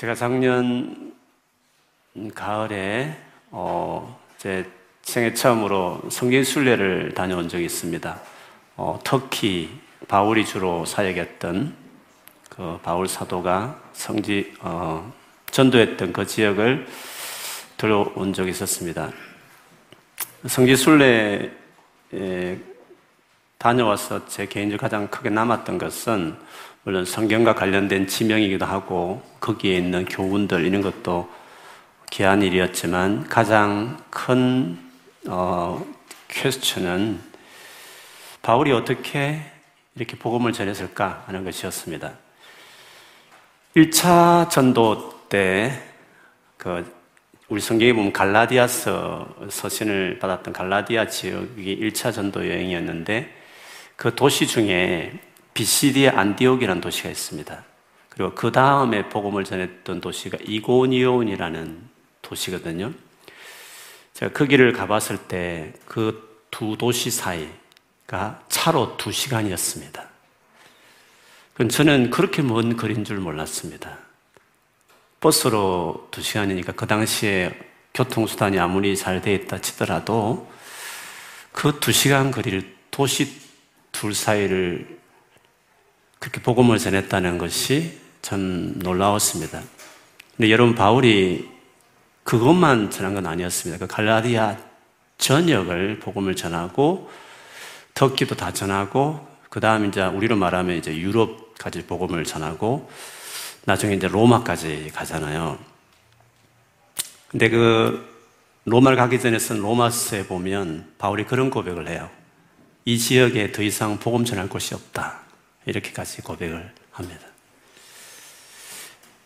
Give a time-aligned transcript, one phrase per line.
[0.00, 1.12] 제가 작년
[2.34, 3.14] 가을에
[3.50, 4.64] 어, 제
[5.02, 8.18] 생애 처음으로 성경 순례를 다녀온 적이 있습니다.
[8.78, 9.68] 어, 터키
[10.08, 11.76] 바울이 주로 사역했던
[12.48, 15.12] 그 바울 사도가 성지 어,
[15.50, 16.86] 전도했던 그 지역을
[17.76, 19.10] 들어온 적이 있었습니다.
[20.46, 21.52] 성지 순례
[23.58, 26.38] 다녀와서 제 개인적으로 가장 크게 남았던 것은
[26.82, 31.30] 물론 성경과 관련된 지명이기도 하고 거기에 있는 교훈들 이런 것도
[32.10, 34.78] 귀한 일이었지만 가장 큰
[35.28, 35.84] 어,
[36.28, 37.20] 퀘스천은
[38.40, 39.42] 바울이 어떻게
[39.94, 42.12] 이렇게 복음을 전했을까 하는 것이었습니다.
[43.76, 45.78] 1차 전도 때,
[46.56, 46.90] 그,
[47.48, 53.36] 우리 성경에 보면 갈라디아서 서신을 받았던 갈라디아 지역이 1차 전도 여행이었는데
[53.96, 55.12] 그 도시 중에
[55.54, 57.64] 비시디의 안디옥이라는 도시가 있습니다.
[58.08, 61.88] 그리고 그 다음에 복음을 전했던 도시가 이고니온이라는
[62.22, 62.92] 도시거든요.
[64.14, 70.04] 제가 그 길을 가봤을 때 그 두 도시 사이가 차로 두 시간이었습니다.
[71.70, 73.98] 저는 그렇게 먼 거리인 줄 몰랐습니다.
[75.20, 77.52] 버스로 두 시간이니까 그 당시에
[77.94, 80.50] 교통수단이 아무리 잘 돼 있다 치더라도
[81.52, 83.40] 그 두 시간 거리를 도시
[83.92, 84.99] 둘 사이를
[86.20, 89.62] 그렇게 복음을 전했다는 것이 참 놀라웠습니다.
[90.36, 91.48] 근데 여러분, 바울이
[92.24, 93.84] 그것만 전한 건 아니었습니다.
[93.84, 94.58] 그 갈라디아
[95.16, 97.10] 전역을 복음을 전하고,
[97.94, 102.90] 터키도 다 전하고, 그 다음 이제 우리로 말하면 이제 유럽까지 복음을 전하고,
[103.64, 105.58] 나중에 이제 로마까지 가잖아요.
[107.28, 108.06] 근데 그
[108.66, 112.10] 로마를 가기 전에 쓴 로마서에 보면 바울이 그런 고백을 해요.
[112.84, 115.29] 이 지역에 더 이상 복음 전할 곳이 없다.
[115.66, 117.26] 이렇게까지 고백을 합니다.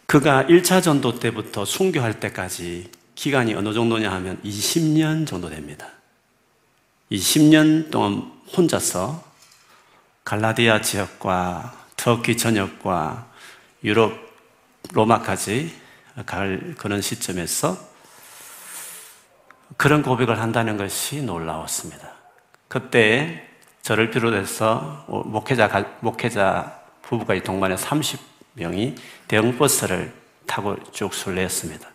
[0.06, 5.88] 그가 1차 전도 때부터 순교할 때까지 기간이 어느 정도냐 하면 20년 정도 됩니다.
[7.10, 9.24] 20년 동안 혼자서
[10.24, 13.30] 갈라디아 지역과 터키 전역과
[13.84, 14.12] 유럽
[14.92, 15.74] 로마까지
[16.26, 17.78] 갈 그런 시점에서
[19.76, 22.12] 그런 고백을 한다는 것이 놀라웠습니다.
[22.68, 23.48] 그때
[23.84, 28.96] 저를 비롯해서 목회자, 목회자 부부가 동반해 30명이
[29.28, 30.10] 대형 버스를
[30.46, 31.86] 타고 쭉 순례했습니다.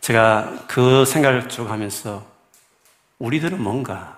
[0.00, 2.24] 제가 그 생각을 쭉 하면서
[3.18, 4.16] 우리들은 뭔가,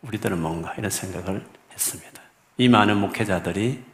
[0.00, 2.22] 우리들은 뭔가 이런 생각을 했습니다.
[2.56, 3.84] 이 많은 목회자들이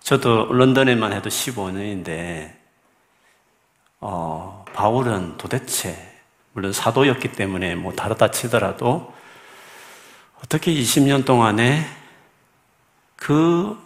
[0.00, 2.52] 저도 런던에만 해도 15년인데,
[4.00, 5.96] 어, 바울은 도대체,
[6.52, 9.21] 물론 사도였기 때문에 뭐 다르다 치더라도
[10.42, 11.86] 어떻게 20년 동안에
[13.16, 13.82] 그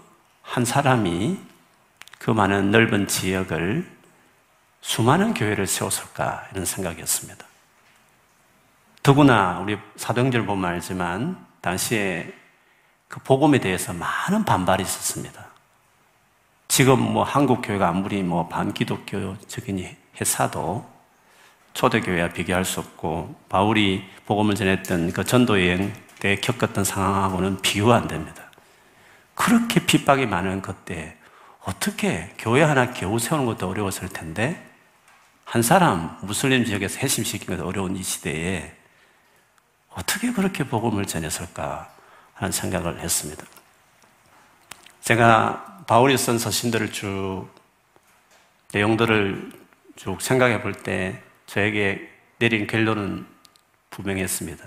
[0.47, 1.39] 한 사람이
[2.19, 3.87] 그 많은 넓은 지역을
[4.81, 7.45] 수많은 교회를 세웠을까 이런 생각이었습니다.
[9.03, 12.33] 더구나 우리 사도행전을 보면 알지만 당시에
[13.09, 15.45] 그 복음에 대해서 많은 반발이 있었습니다.
[16.69, 20.89] 지금 뭐 한국 교회가 아무리 뭐 반기독교적인 회사도
[21.75, 28.09] 초대교회와 비교할 수 없고 바울이 복음을 전했던 그 전도 여행 때 겪었던 상황하고는 비교가 안
[28.09, 28.51] 됩니다.
[29.35, 31.17] 그렇게 핍박이 많은 그때
[31.61, 34.65] 어떻게 교회 하나 겨우 세우는 것도 어려웠을 텐데
[35.45, 38.75] 한 사람 무슬림 지역에서 해심시키는 것도 어려운 이 시대에
[39.91, 41.91] 어떻게 그렇게 복음을 전했을까
[42.35, 43.45] 하는 생각을 했습니다.
[45.03, 47.49] 제가 바울이 쓴 서신들을 쭉
[48.73, 49.53] 내용들을
[49.97, 53.27] 쭉 생각해 볼 때 저에게 내린 결론은
[53.91, 54.65] 분명했습니다.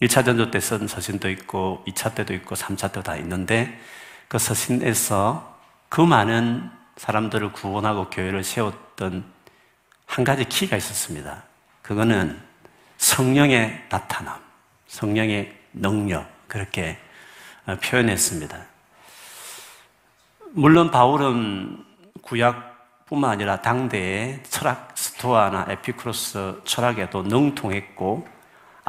[0.00, 3.78] 1차 전도 때쓴 서신도 있고, 2차 때도 있고, 3차 때도 다 있는데,
[4.28, 9.24] 그 서신에서 그 많은 사람들을 구원하고 교회를 세웠던
[10.06, 11.42] 한 가지 키가 있었습니다.
[11.82, 12.40] 그거는
[12.98, 14.38] 성령의 나타남,
[14.86, 16.98] 성령의 능력, 그렇게
[17.66, 18.58] 어, 표현했습니다.
[20.52, 21.84] 물론 바울은
[22.22, 28.28] 구약뿐만 아니라 당대의 철학 스토아나 에피크로스 철학에도 능통했고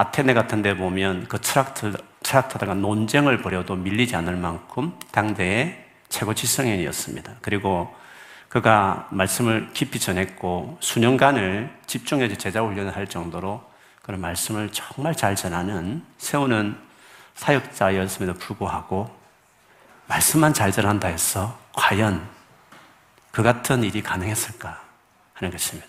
[0.02, 1.94] 아테네 같은 데 보면 그 철학들,
[2.24, 7.36] 철학자들과 논쟁을 벌여도 밀리지 않을 만큼 당대의 최고 지성인이었습니다.
[7.42, 7.96] 그리고
[8.50, 13.64] 그가 말씀을 깊이 전했고 수년간을 집중해서 제자 훈련을 할 정도로
[14.02, 16.76] 그런 말씀을 정말 잘 전하는 세우는
[17.36, 19.16] 사역자였음에도 불구하고
[20.08, 22.28] 말씀만 잘 전한다 해서 과연
[23.30, 24.82] 그 같은 일이 가능했을까
[25.36, 25.88] 하는 것입니다.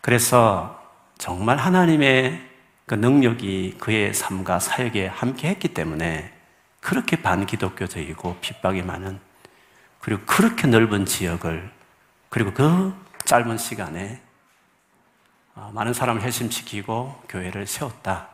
[0.00, 0.80] 그래서
[1.18, 2.49] 정말 하나님의
[2.90, 6.32] 그 능력이 그의 삶과 사역에 함께 했기 때문에
[6.80, 9.20] 그렇게 반기독교적이고 핍박이 많은
[10.00, 11.70] 그리고 그렇게 넓은 지역을
[12.30, 12.92] 그리고 그
[13.26, 14.20] 짧은 시간에
[15.54, 18.30] 어, 많은 사람을 회심시키고 교회를 세웠다.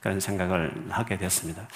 [0.00, 1.68] 그런 생각을 하게 됐습니다.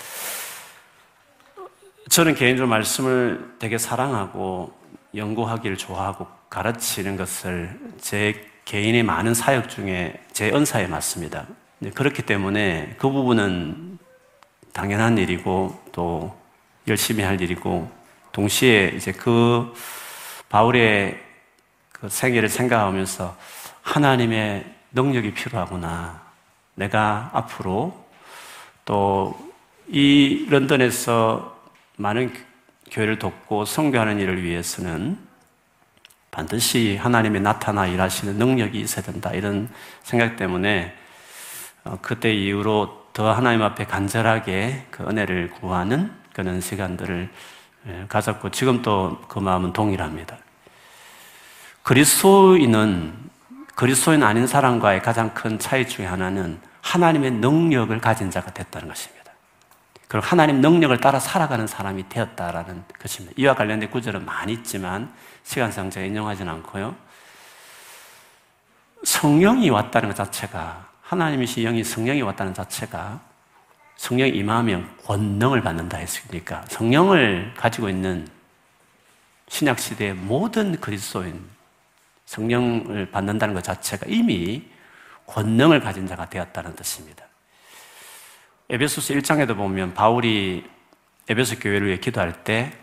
[2.08, 4.76] 저는 개인적으로 말씀을 되게 사랑하고
[5.14, 11.46] 연구하기를 좋아하고 가르치는 것을 제 개인의 많은 사역 중에 제 은사에 맞습니다.
[11.94, 13.98] 그렇기 때문에 그 부분은
[14.72, 16.36] 당연한 일이고 또
[16.88, 17.90] 열심히 할 일이고
[18.32, 19.72] 동시에 이제 그
[20.48, 21.20] 바울의
[21.92, 23.36] 그 생애를 생각하면서
[23.82, 26.22] 하나님의 능력이 필요하구나.
[26.74, 28.06] 내가 앞으로
[28.84, 29.46] 또
[29.88, 31.56] 이 런던에서
[31.96, 32.32] 많은
[32.90, 35.18] 교회를 돕고 성교하는 일을 위해서는
[36.30, 39.30] 반드시 하나님의 나타나 일하시는 능력이 있어야 된다.
[39.32, 39.70] 이런
[40.02, 41.04] 생각 때문에 어,
[42.02, 47.30] 그때 이후로 더 하나님 앞에 간절하게 그 은혜를 구하는 그런 시간들을
[47.88, 50.38] 예, 가졌고 지금 또 그 마음은 동일합니다.
[51.82, 53.14] 그리스도인은
[53.74, 59.32] 그리스도인 아닌 사람과의 가장 큰 차이 중에 하나는 하나님의 능력을 가진 자가 됐다는 것입니다.
[60.08, 63.34] 그리고 하나님 능력을 따라 살아가는 사람이 되었다라는 것입니다.
[63.36, 65.12] 이와 관련된 구절은 많이 있지만
[65.42, 66.94] 시간상 제가 인용하지는 않고요.
[69.04, 73.20] 성령이 왔다는 것 자체가 하나님이신 영이 성령이 왔다는 자체가
[73.94, 78.28] 성령이 임하면 권능을 받는다 했으니까 성령을 가지고 있는
[79.48, 81.40] 신약 시대의 모든 그리스도인
[82.24, 84.68] 성령을 받는다는 것 자체가 이미
[85.26, 87.24] 권능을 가진 자가 되었다는 뜻입니다.
[88.68, 90.68] 에베소서 1장에도 보면 바울이
[91.28, 92.76] 에베소 교회를 위해 기도할 때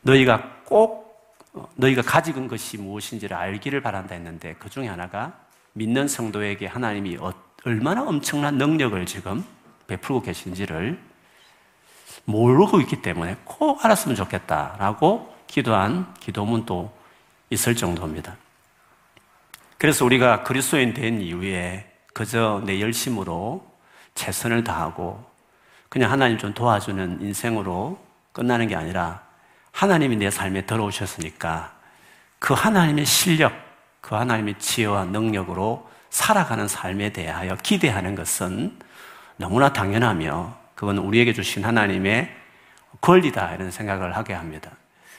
[0.00, 1.38] 너희가 꼭
[1.76, 5.38] 너희가 가지고 있는 것이 무엇인지를 알기를 바란다 했는데 그 중에 하나가
[5.74, 7.32] 믿는 성도에게 하나님이 어,
[7.64, 9.44] 얼마나 엄청난 능력을 지금
[9.86, 10.98] 베풀고 계신지를
[12.24, 16.92] 모르고 있기 때문에 꼭 알았으면 좋겠다라고 기도한 기도문도
[17.50, 18.36] 있을 정도입니다.
[19.78, 23.66] 그래서 우리가 그리스도인 된 이후에 그저 내 열심으로
[24.14, 25.24] 최선을 다하고
[25.88, 27.98] 그냥 하나님 좀 도와주는 인생으로
[28.32, 29.22] 끝나는 게 아니라
[29.72, 31.74] 하나님이 내 삶에 들어오셨으니까
[32.38, 33.52] 그 하나님의 실력,
[34.02, 38.78] 그 하나님의 지혜와 능력으로 살아가는 삶에 대하여 기대하는 것은
[39.38, 42.30] 너무나 당연하며 그건 우리에게 주신 하나님의
[43.00, 44.72] 권리다 이런 생각을 하게 합니다.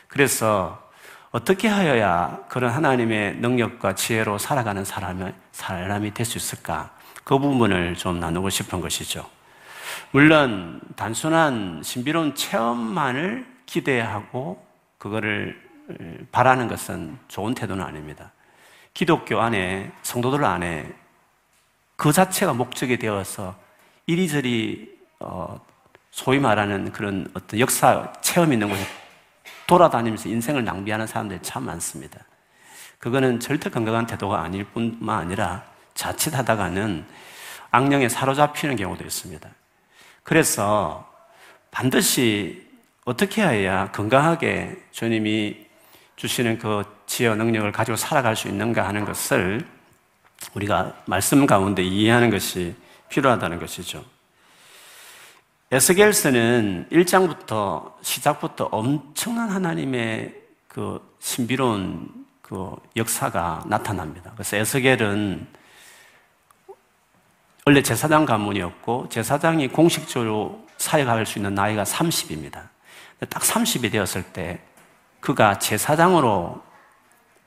[0.07, 0.91] 그래서
[1.31, 6.91] 어떻게 하여야 그런 하나님의 능력과 지혜로 살아가는 사람이, 사람이 될 수 있을까?
[7.23, 9.27] 그 부분을 좀 나누고 싶은 것이죠.
[10.11, 14.63] 물론 단순한 신비로운 체험만을 기대하고
[14.99, 15.59] 그거를
[16.31, 18.31] 바라는 것은 좋은 태도는 아닙니다.
[18.93, 20.93] 기독교 안에 성도들 안에
[21.95, 23.55] 그 자체가 목적이 되어서
[24.05, 25.59] 이리저리 어,
[26.11, 28.85] 소위 말하는 그런 어떤 역사 체험 있는 곳에
[29.67, 32.19] 돌아다니면서 인생을 낭비하는 사람들이 참 많습니다.
[32.99, 35.63] 그거는 절대 건강한 태도가 아닐 뿐만 아니라
[35.95, 37.05] 자칫하다가는
[37.71, 39.49] 악령에 사로잡히는 경우도 있습니다.
[40.23, 41.11] 그래서
[41.71, 42.69] 반드시
[43.05, 45.65] 어떻게 해야 건강하게 주님이
[46.23, 49.67] 주시는 그 지혜 능력을 가지고 살아갈 수 있는가 하는 것을
[50.53, 52.75] 우리가 말씀 가운데 이해하는 것이
[53.09, 54.05] 필요하다는 것이죠.
[55.69, 60.33] 에스겔서는 1장부터 시작부터 엄청난 하나님의
[60.69, 62.09] 그 신비로운
[62.41, 64.31] 그 역사가 나타납니다.
[64.33, 65.45] 그래서 에스겔은
[67.65, 72.69] 원래 제사장 가문이었고 제사장이 공식적으로 사역할 수 있는 나이가 30입니다.
[73.29, 74.61] 딱 30이 되었을 때
[75.23, 76.61] 그가 제사장으로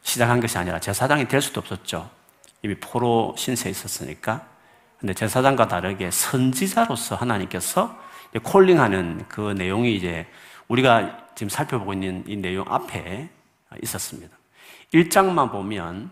[0.01, 2.09] 시작한 것이 아니라 제사장이 될 수도 없었죠.
[2.63, 4.47] 이미 포로 신세에 있었으니까.
[4.99, 7.95] 근데 제사장과 다르게 선지자로서 하나님께서
[8.43, 10.27] 콜링하는 그 내용이 이제
[10.69, 13.29] 우리가 지금 살펴보고 있는 이 내용 앞에
[13.83, 14.35] 있었습니다.
[14.95, 16.11] 1장만 보면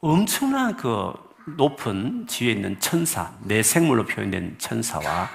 [0.00, 1.12] 엄청난 그
[1.58, 5.28] 높은 지위에 있는 천사, 내 생물로 표현된 천사와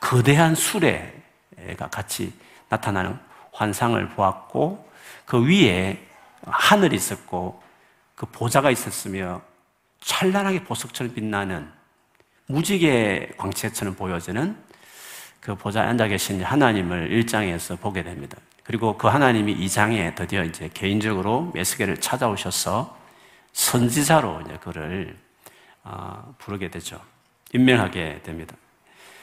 [0.00, 2.32] 거대한 수레가 같이
[2.70, 3.27] 나타나는
[3.58, 4.88] 환상을 보았고
[5.24, 6.00] 그 위에
[6.46, 7.60] 하늘이 있었고
[8.14, 9.42] 그 보좌가 있었으며
[10.00, 11.68] 찬란하게 보석처럼 빛나는
[12.46, 14.56] 무지개 광채처럼 보여지는
[15.40, 18.38] 그 보좌에 앉아 계신 하나님을 1장에서 보게 됩니다.
[18.62, 22.96] 그리고 그 하나님이 2장에 드디어 이제 개인적으로 메스게를 찾아오셔서
[23.52, 25.16] 선지자로 이제 그를
[25.82, 27.00] 어, 부르게 되죠.
[27.52, 28.54] 임명하게 됩니다.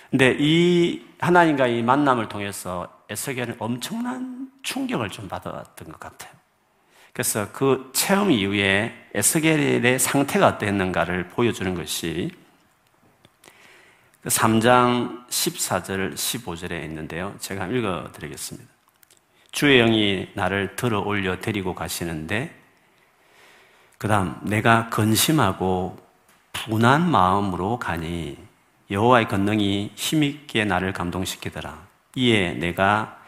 [0.09, 6.31] 근데 이 하나님과 이 만남을 통해서 에스겔은 엄청난 충격을 좀 받았던 것 같아요.
[7.13, 12.31] 그래서 그 체험 이후에 에스겔의 상태가 어땠는가를 보여주는 것이
[14.25, 17.35] 3장 14절, 15절에 있는데요.
[17.39, 18.67] 제가 읽어 드리겠습니다.
[19.51, 22.53] 주의 영이 나를 들어 올려 데리고 가시는데
[23.97, 25.97] 그 다음 내가 근심하고
[26.51, 28.37] 분한 마음으로 가니
[28.91, 31.84] 여호와의 권능이 힘있게 나를 감동시키더라.
[32.15, 33.19] 이에 내가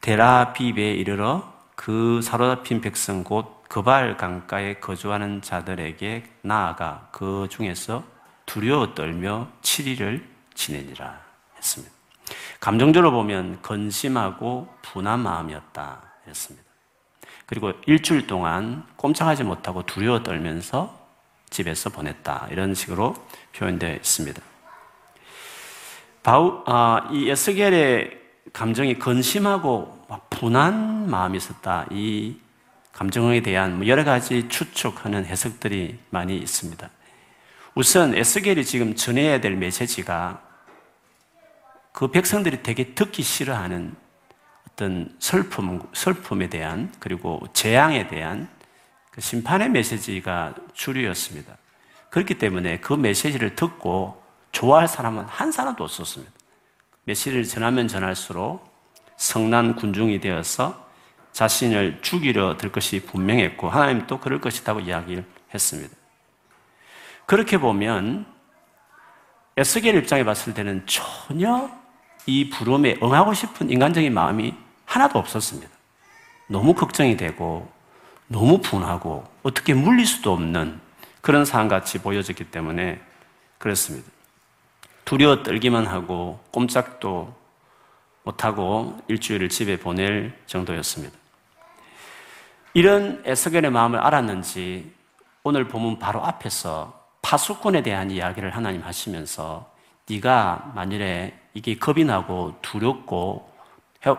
[0.00, 8.04] 데라비베에 이르러 그 사로잡힌 백성 곧 그발 강가에 거주하는 자들에게 나아가 그 중에서
[8.46, 11.20] 두려워 떨며 7일을 지내니라
[11.56, 11.94] 했습니다.
[12.60, 16.66] 감정적으로 보면 건심하고 분한 마음이었다 했습니다.
[17.44, 21.06] 그리고 일주일 동안 꼼짝하지 못하고 두려워 떨면서
[21.50, 22.48] 집에서 보냈다.
[22.50, 23.14] 이런 식으로
[23.54, 24.42] 표현되어 있습니다.
[26.26, 28.18] 바우, 아, 이 에스겔의
[28.52, 31.86] 감정이 건심하고 분한 마음이 있었다.
[31.92, 32.34] 이
[32.90, 36.90] 감정에 대한 뭐 여러 가지 추측하는 해석들이 많이 있습니다.
[37.76, 40.42] 우선 에스겔이 지금 전해야 될 메시지가
[41.92, 43.94] 그 백성들이 되게 듣기 싫어하는
[44.68, 48.48] 어떤 슬픔, 슬픔에 대한 그리고 재앙에 대한
[49.12, 51.56] 그 심판의 메시지가 주류였습니다.
[52.10, 54.25] 그렇기 때문에 그 메시지를 듣고
[54.56, 56.32] 좋아할 사람은 한 사람도 없었습니다.
[57.04, 58.66] 메시지를 전하면 전할수록
[59.18, 60.88] 성난 군중이 되어서
[61.32, 65.94] 자신을 죽이려 들 것이 분명했고 하나님도 그럴 것이라고 이야기를 했습니다.
[67.26, 68.24] 그렇게 보면
[69.58, 71.70] 에스겔 입장에 봤을 때는 전혀
[72.24, 74.54] 이 부름에 응하고 싶은 인간적인 마음이
[74.86, 75.68] 하나도 없었습니다.
[76.48, 77.70] 너무 걱정이 되고
[78.26, 80.80] 너무 분하고 어떻게 물릴 수도 없는
[81.20, 82.98] 그런 상황같이 보여졌기 때문에
[83.58, 84.15] 그렇습니다.
[85.06, 87.32] 두려워 떨기만 하고 꼼짝도
[88.24, 91.16] 못하고 일주일을 집에 보낼 정도였습니다.
[92.74, 94.92] 이런 에스겔의 마음을 알았는지
[95.44, 99.70] 오늘 보면 바로 앞에서 파수꾼에 대한 이야기를 하나님 하시면서
[100.10, 103.48] 네가 만일에 이게 겁이 나고 두렵고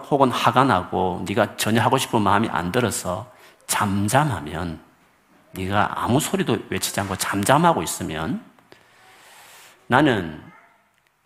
[0.10, 3.30] 혹은 화가 나고 네가 전혀 하고 싶은 마음이 안 들어서
[3.68, 4.80] 잠잠하면
[5.52, 8.42] 네가 아무 소리도 외치지 않고 잠잠하고 있으면
[9.88, 10.47] 나는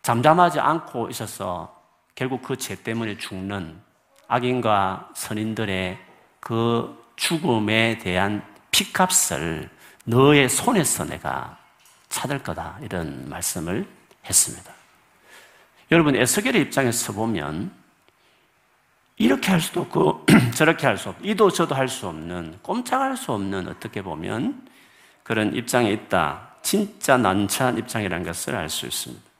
[0.01, 1.79] 잠잠하지 않고 있어서
[2.15, 3.79] 결국 그 죄 때문에 죽는
[4.27, 5.97] 악인과 선인들의
[6.39, 9.69] 그 죽음에 대한 피값을
[10.05, 11.57] 너의 손에서 내가
[12.09, 12.77] 찾을 거다.
[12.81, 13.87] 이런 말씀을
[14.25, 14.71] 했습니다.
[15.91, 17.71] 여러분, 에스겔의 입장에서 보면
[19.17, 23.33] 이렇게 할 수도 없고 저렇게 할 수 없고 이도 저도 할 수 없는 꼼짝할 수
[23.33, 24.67] 없는 어떻게 보면
[25.23, 26.55] 그런 입장에 있다.
[26.63, 29.30] 진짜 난처한 입장이라는 것을 알 수 있습니다.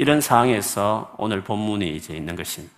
[0.00, 2.74] 이런 상황에서 오늘 본문이 이제 있는 것입니다.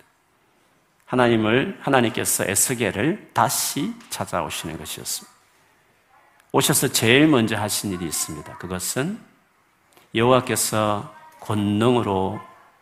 [1.05, 5.33] 하나님을 하나님께서 에스겔을 다시 찾아오시는 것이었습니다.
[6.51, 8.57] 오셔서 제일 먼저 하신 일이 있습니다.
[8.57, 9.17] 그것은
[10.13, 12.41] 여호와께서 권능으로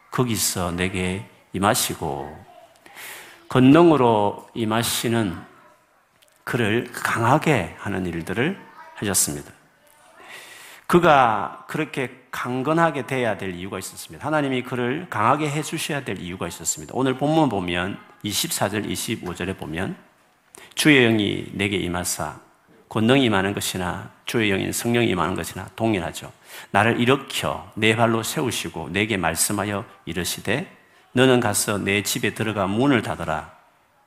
[0.09, 2.45] 거기서 내게 임하시고
[3.47, 5.37] 권능으로 임하시는
[6.45, 8.59] 그를 강하게 하는 일들을
[8.95, 9.51] 하셨습니다.
[10.87, 14.25] 그가 그렇게 강건하게 돼야 될 이유가 있었습니다.
[14.25, 16.93] 하나님이 그를 강하게 해 주셔야 될 이유가 있었습니다.
[16.95, 19.95] 오늘 본문 보면 24절, 25절에 보면
[20.75, 22.39] 주의 영이 내게 임하사
[22.89, 26.31] 권능이 임하는 것이나 주의 영인 성령이 임하는 것이나 동일하죠.
[26.71, 30.69] 나를 일으켜 내 발로 세우시고 내게 말씀하여 이르시되
[31.13, 33.51] 너는 가서 내 집에 들어가 문을 닫아라.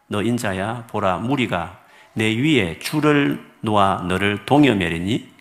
[0.06, 1.80] 너 인자야 보라 무리가
[2.12, 5.33] 내 위에 줄을 놓아 너를 동여매리니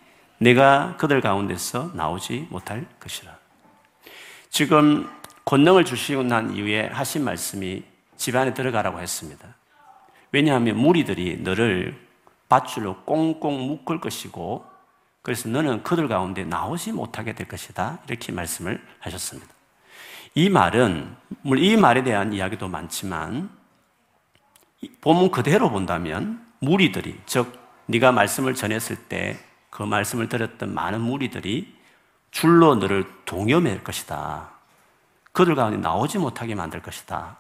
[0.44, 3.34] 내가 그들 가운데서 나오지 못할 것이라.
[4.50, 5.10] 지금
[5.46, 7.84] 권능을 주시고 난 이후에 하신 말씀이
[8.18, 9.56] 집 안에 들어가라고 했습니다.
[10.34, 11.98] 왜냐하면 무리들이 너를
[12.50, 14.66] 밧줄로 꽁꽁 묶을 것이고
[15.22, 18.00] 그래서 너는 그들 가운데 나오지 못하게 될 것이다.
[18.08, 19.50] 이렇게 말씀을 하셨습니다.
[20.36, 21.16] 이 말은
[21.58, 23.50] 이 말에 대한 이야기도 많지만
[25.00, 29.40] 본문 그대로 본다면 무리들이 즉 네가 말씀을 전했을 때
[29.74, 31.76] 그 말씀을 들었던 많은 무리들이
[32.30, 34.52] 줄로 너를 동여맬 것이다.
[35.32, 37.38] 그들 가운데 나오지 못하게 만들 것이다.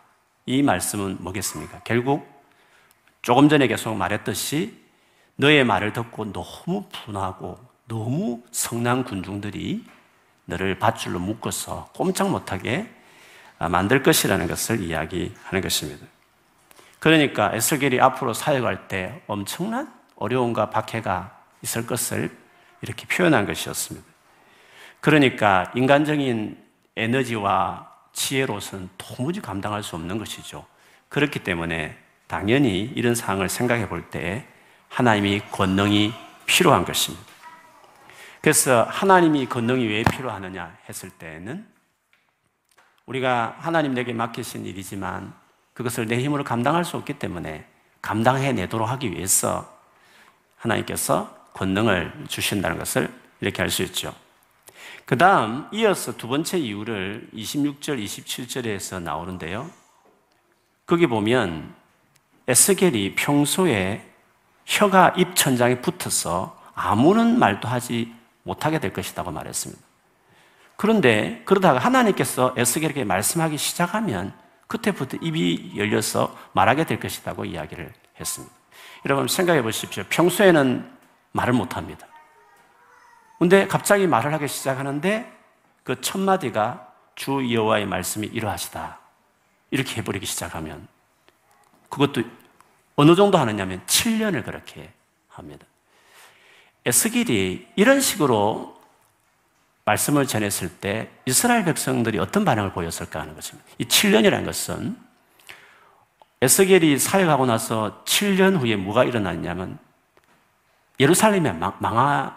[0.47, 1.81] 이 말씀은 뭐겠습니까?
[1.83, 2.27] 결국
[3.21, 4.81] 조금 전에 계속 말했듯이
[5.35, 9.85] 너의 말을 듣고 너무 분하고 너무 성난 군중들이
[10.45, 12.91] 너를 밧줄로 묶어서 꼼짝 못하게
[13.59, 16.07] 만들 것이라는 것을 이야기하는 것입니다.
[16.97, 22.29] 그러니까 에스겔이 앞으로 사역할 때 엄청난 어려움과 박해가 있을 것을
[22.81, 24.05] 이렇게 표현한 것이었습니다.
[24.99, 26.57] 그러니까 인간적인
[26.95, 30.65] 에너지와 지혜로서는 도무지 감당할 수 없는 것이죠.
[31.09, 34.45] 그렇기 때문에 당연히 이런 상황을 생각해 볼 때
[34.89, 36.13] 하나님이 권능이
[36.45, 37.25] 필요한 것입니다.
[38.41, 41.65] 그래서 하나님이 권능이 왜 필요하느냐 했을 때는
[43.07, 45.33] 우리가 하나님 내게 맡기신 일이지만
[45.73, 47.65] 그것을 내 힘으로 감당할 수 없기 때문에
[48.01, 49.75] 감당해 내도록 하기 위해서
[50.57, 54.13] 하나님께서 권능을 주신다는 것을 이렇게 알 수 있죠.
[55.05, 59.69] 그 다음 이어서 두 번째 이유를 26절, 27절에서 나오는데요.
[60.85, 61.73] 거기 보면
[62.47, 64.09] 에스겔이 평소에
[64.65, 69.81] 혀가 입천장에 붙어서 아무런 말도 하지 못하게 될 것이라고 말했습니다.
[70.75, 74.33] 그런데 그러다가 하나님께서 에스겔에게 말씀하기 시작하면
[74.67, 78.53] 그때부터 입이 열려서 말하게 될 것이라고 이야기를 했습니다.
[79.05, 80.03] 여러분 생각해 보십시오.
[80.09, 80.92] 평소에는
[81.33, 82.07] 말을 못 합니다.
[83.39, 85.31] 근데 갑자기 말을 하기 시작하는데
[85.83, 88.99] 그 첫 마디가 주 여호와의 말씀이 이러하시다.
[89.71, 90.87] 이렇게 해버리기 시작하면
[91.89, 92.23] 그것도
[92.95, 94.91] 어느 정도 하느냐면 7년을 그렇게
[95.27, 95.65] 합니다.
[96.85, 98.81] 에스겔이 이런 식으로
[99.85, 103.69] 말씀을 전했을 때 이스라엘 백성들이 어떤 반응을 보였을까 하는 것입니다.
[103.77, 104.97] 이 7년이라는 것은
[106.41, 109.79] 에스겔이 사역하고 나서 7년 후에 뭐가 일어났냐면
[110.99, 111.73] 예루살렘이 망,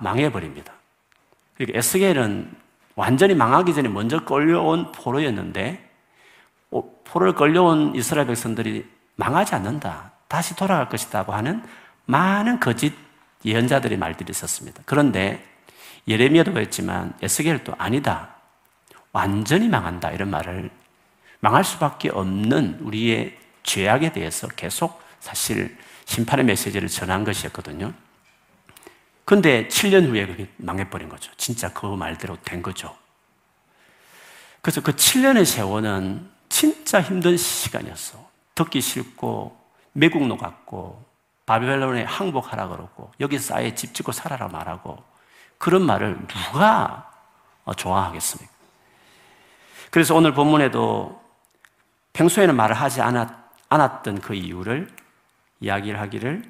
[0.00, 0.72] 망해버립니다.
[1.54, 2.54] 그러니까 에스겔은
[2.94, 5.86] 완전히 망하기 전에 먼저 끌려온 포로였는데
[7.06, 10.12] 포로를 끌려온 이스라엘 백성들이 망하지 않는다.
[10.28, 11.62] 다시 돌아갈 것이라고 하는
[12.04, 12.94] 많은 거짓
[13.44, 14.82] 예언자들의 말들이 있었습니다.
[14.84, 15.44] 그런데
[16.08, 18.34] 예레미야도 그랬지만 에스겔도 아니다.
[19.12, 20.10] 완전히 망한다.
[20.10, 20.70] 이런 말을
[21.40, 27.92] 망할 수밖에 없는 우리의 죄악에 대해서 계속 사실 심판의 메시지를 전한 것이었거든요.
[29.26, 31.32] 근데 7년 후에 그게 망해버린 거죠.
[31.36, 32.96] 진짜 그 말대로 된 거죠.
[34.62, 38.24] 그래서 그 7년의 세월은 진짜 힘든 시간이었어.
[38.54, 39.60] 듣기 싫고,
[39.94, 41.04] 매국노 같고,
[41.44, 45.02] 바벨론에 항복하라 그러고, 여기서 아예 집 짓고 살아라 말하고,
[45.58, 47.12] 그런 말을 누가
[47.76, 48.52] 좋아하겠습니까?
[49.90, 51.20] 그래서 오늘 본문에도
[52.12, 53.28] 평소에는 말을 하지 않았,
[53.68, 54.88] 않았던 그 이유를
[55.58, 56.44] 이야기를 하기를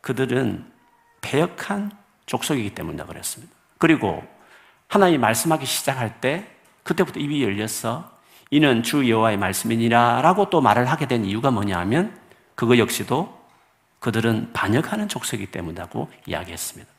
[0.00, 0.73] 그들은
[1.24, 1.90] 배역한
[2.26, 3.52] 족속이기 때문이다 그랬습니다.
[3.78, 4.22] 그리고
[4.88, 6.46] 하나님이 말씀하기 시작할 때
[6.82, 8.12] 그때부터 입이 열려서
[8.50, 12.16] 이는 주 여호와의 말씀이니라라고 또 말을 하게 된 이유가 뭐냐하면
[12.54, 13.42] 그거 역시도
[14.00, 16.92] 그들은 반역하는 족속이기 때문이라고 이야기했습니다.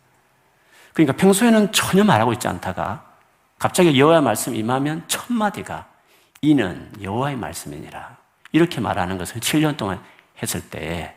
[0.93, 3.05] 그러니까 평소에는 전혀 말하고 있지 않다가
[3.59, 5.87] 갑자기 여호와의 말씀 임하면 첫 마디가
[6.41, 8.17] 이는 여호와의 말씀이니라
[8.51, 10.03] 이렇게 말하는 것을 7년 동안
[10.41, 11.15] 했을 때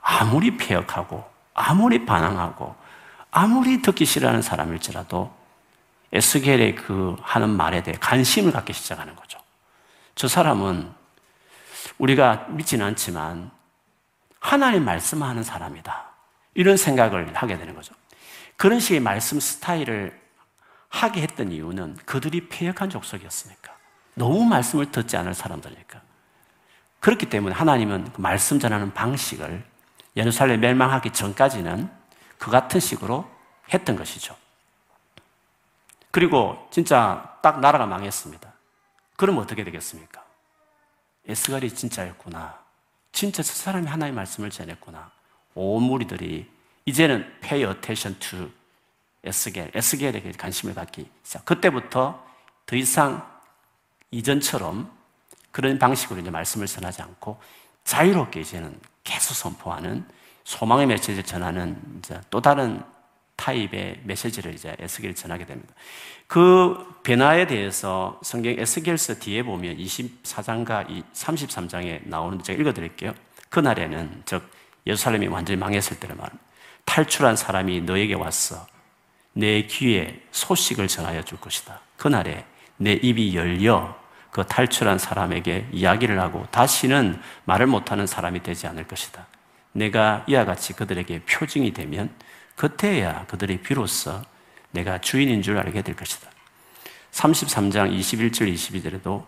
[0.00, 2.76] 아무리 폐역하고 아무리 반항하고
[3.30, 5.36] 아무리 듣기 싫어하는 사람일지라도
[6.12, 9.38] 에스겔의 그 하는 말에 대해 관심을 갖기 시작하는 거죠.
[10.14, 10.90] 저 사람은
[11.98, 13.50] 우리가 믿지는 않지만
[14.40, 16.06] 하나님 말씀하는 사람이다.
[16.54, 17.94] 이런 생각을 하게 되는 거죠.
[18.56, 20.18] 그런 식의 말씀 스타일을
[20.88, 23.72] 하게 했던 이유는 그들이 폐역한 족속이었으니까.
[24.14, 26.00] 너무 말씀을 듣지 않을 사람들이니까.
[27.00, 29.64] 그렇기 때문에 하나님은 그 말씀 전하는 방식을
[30.16, 31.90] 예루살렘 멸망하기 전까지는
[32.38, 33.28] 그 같은 식으로
[33.72, 34.36] 했던 것이죠.
[36.10, 38.52] 그리고 진짜 딱 나라가 망했습니다.
[39.16, 40.24] 그럼 어떻게 되겠습니까?
[41.26, 42.58] 에스갈이 진짜였구나.
[43.12, 45.10] 진짜 저 사람이 하나의 말씀을 전했구나.
[45.54, 46.50] 온 무리들이
[46.86, 48.50] 이제는 pay attention to
[49.24, 51.44] 에스겔, 에스겔에게 관심을 갖기 시작.
[51.44, 52.24] 그때부터
[52.64, 53.28] 더 이상
[54.10, 54.90] 이전처럼
[55.50, 57.40] 그런 방식으로 이제 말씀을 전하지 않고
[57.84, 60.04] 자유롭게 이제는 계속 선포하는
[60.44, 62.82] 소망의 메시지를 전하는 이제 또 다른
[63.36, 65.72] 타입의 메시지를 이제 에스겔 전하게 됩니다.
[66.26, 73.14] 그 변화에 대해서 성경 에스겔서 뒤에 보면 24장과 33장에 나오는데 제가 읽어드릴게요.
[73.48, 74.50] 그날에는 즉
[74.86, 76.28] 예루살렘이 완전히 망했을 때를 말
[76.84, 78.66] 탈출한 사람이 너에게 왔어
[79.32, 81.80] 내 귀에 소식을 전하여 줄 것이다.
[81.96, 82.44] 그날에
[82.76, 83.96] 내 입이 열려
[84.38, 89.26] 그 탈출한 사람에게 이야기를 하고 다시는 말을 못하는 사람이 되지 않을 것이다.
[89.72, 92.08] 내가 이와 같이 그들에게 표징이 되면
[92.54, 94.22] 그때야 그들이 비로소
[94.70, 96.30] 내가 주인인 줄 알게 될 것이다.
[97.10, 99.24] 33장 21절 22절에도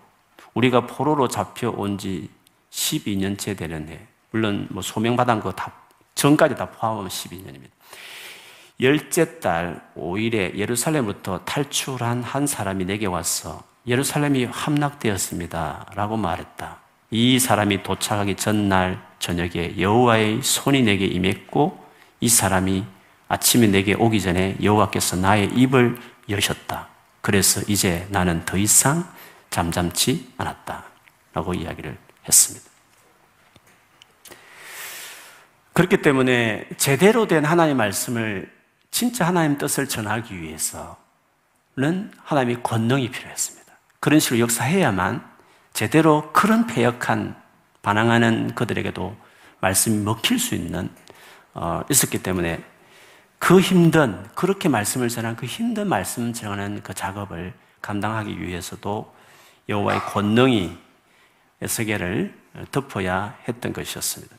[0.54, 2.30] 우리가 포로로 잡혀온 지
[2.70, 5.72] 12년째 되는 해, 물론 뭐 소명받은 거 다,
[6.14, 7.70] 전까지 다 포함하면 12년입니다.
[8.80, 15.87] 열째 달 5일에 예루살렘부터 탈출한 한 사람이 내게 와서 예루살렘이 함락되었습니다.
[15.96, 16.79] 라고 말했다.
[17.11, 21.85] 이 사람이 도착하기 전날 저녁에 여호와의 손이 내게 임했고
[22.20, 22.85] 이 사람이
[23.26, 25.98] 아침에 내게 오기 전에 여호와께서 나의 입을
[26.29, 26.88] 여셨다.
[27.20, 29.12] 그래서 이제 나는 더 이상
[29.50, 30.85] 잠잠치 않았다.
[31.33, 31.98] 라고 이야기를
[32.29, 32.70] 했습니다.
[35.72, 38.53] 그렇기 때문에 제대로 된 하나님의 말씀을
[38.92, 43.59] 진짜 하나님 뜻을 전하기 위해서는 하나님의 권능이 필요했습니다.
[44.00, 45.28] 그런 식으로 역사해야만
[45.72, 47.40] 제대로 그런 폐역한
[47.82, 49.16] 반항하는 그들에게도
[49.60, 50.90] 말씀이 먹힐 수 있는
[51.54, 52.62] 어, 있었기 때문에
[53.38, 59.14] 그 힘든 그렇게 말씀을 전한 그 힘든 말씀 전하는 그 작업을 감당하기 위해서도
[59.68, 60.76] 여호와의 권능이
[61.66, 62.34] 세계를
[62.70, 64.36] 덮어야 했던 것이었습니다.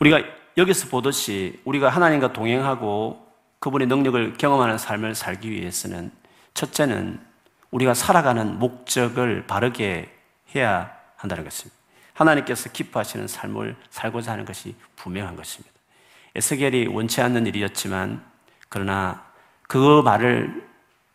[0.00, 0.20] 우리가
[0.56, 3.24] 여기서 보듯이 우리가 하나님과 동행하고
[3.58, 6.10] 그분의 능력을 경험하는 삶을 살기 위해서는
[6.54, 7.20] 첫째는
[7.70, 10.14] 우리가 살아가는 목적을 바르게
[10.54, 11.76] 해야 한다는 것입니다.
[12.14, 15.74] 하나님께서 기뻐하시는 삶을 살고자 하는 것이 분명한 것입니다.
[16.34, 18.24] 에스겔이 원치 않는 일이었지만
[18.68, 19.24] 그러나
[19.68, 20.66] 그 말을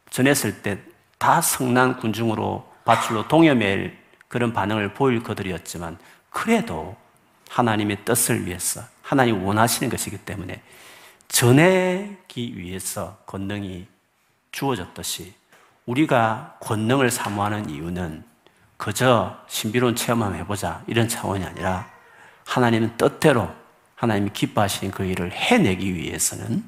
[0.10, 3.96] 전했을 때 다 성난 군중으로 밧줄로 동여맬
[4.28, 6.00] 그런 반응을 보일 그들이었지만
[6.32, 6.98] 그래도
[7.48, 10.64] 하나님의 뜻을 위해서 하나님 원하시는 것이기 때문에
[11.28, 13.86] 전하기 위해서 권능이
[14.52, 15.36] 주어졌듯이
[15.92, 18.24] 우리가 권능을 사모하는 이유는
[18.78, 21.88] 그저 신비로운 체험 한 해보자 이런 차원이 아니라
[22.46, 23.50] 하나님은 뜻대로
[23.96, 26.64] 하나님이 기뻐하시는 그 일을 해내기 위해서는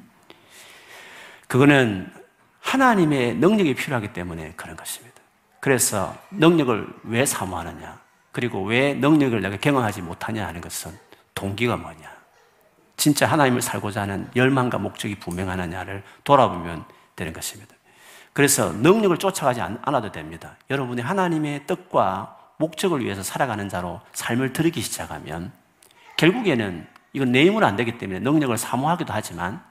[1.48, 2.12] 그거는
[2.60, 5.14] 하나님의 능력이 필요하기 때문에 그런 것입니다.
[5.60, 7.98] 그래서 능력을 왜 사모하느냐?
[8.30, 10.96] 그리고 왜 능력을 내가 경험하지 못하냐 하는 것은
[11.34, 12.12] 동기가 뭐냐?
[12.96, 16.84] 진짜 하나님을 살고자 하는 열망과 목적이 분명하느냐를 돌아보면
[17.16, 17.73] 되는 것입니다.
[18.34, 20.56] 그래서 능력을 쫓아가지 않아도 됩니다.
[20.68, 25.52] 여러분이 하나님의 뜻과 목적을 위해서 살아가는 자로 삶을 들이기 시작하면
[26.16, 29.62] 결국에는 이건 내 힘으로 안 되기 때문에 능력을 사모하기도 하지만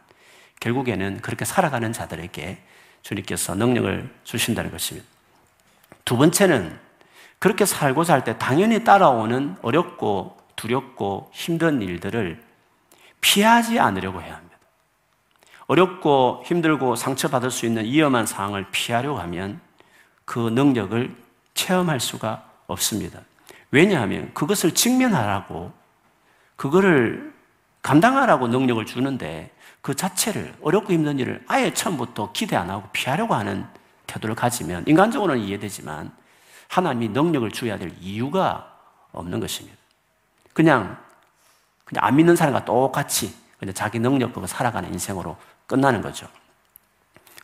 [0.62, 2.64] 결국에는 그렇게 살아가는 자들에게
[3.02, 5.08] 주님께서 능력을 주신다는 것입니다.
[6.06, 6.80] 두 번째는
[7.40, 12.42] 그렇게 살고자 할때 당연히 따라오는 어렵고 두렵고 힘든 일들을
[13.20, 14.53] 피하지 않으려고 해야 합니다.
[15.68, 19.62] 어렵고 힘들고 상처받을 수 있는 위험한 상황을 피하려고 하면
[20.26, 21.16] 그 능력을
[21.54, 23.22] 체험할 수가 없습니다.
[23.72, 25.72] 왜냐하면 그것을 직면하라고
[26.56, 27.34] 그거를
[27.82, 33.66] 감당하라고 능력을 주는데 그 자체를 어렵고 힘든 일을 아예 처음부터 기대 안 하고 피하려고 하는
[34.08, 36.12] 태도를 가지면 인간적으로는 이해되지만
[36.70, 38.78] 하나님이 능력을 줘야 될 이유가
[39.12, 39.78] 없는 것입니다.
[40.54, 40.98] 그냥
[41.86, 46.28] 그냥 안 믿는 사람과 똑같이 그냥 자기 능력 보고 살아가는 인생으로 끝나는 거죠.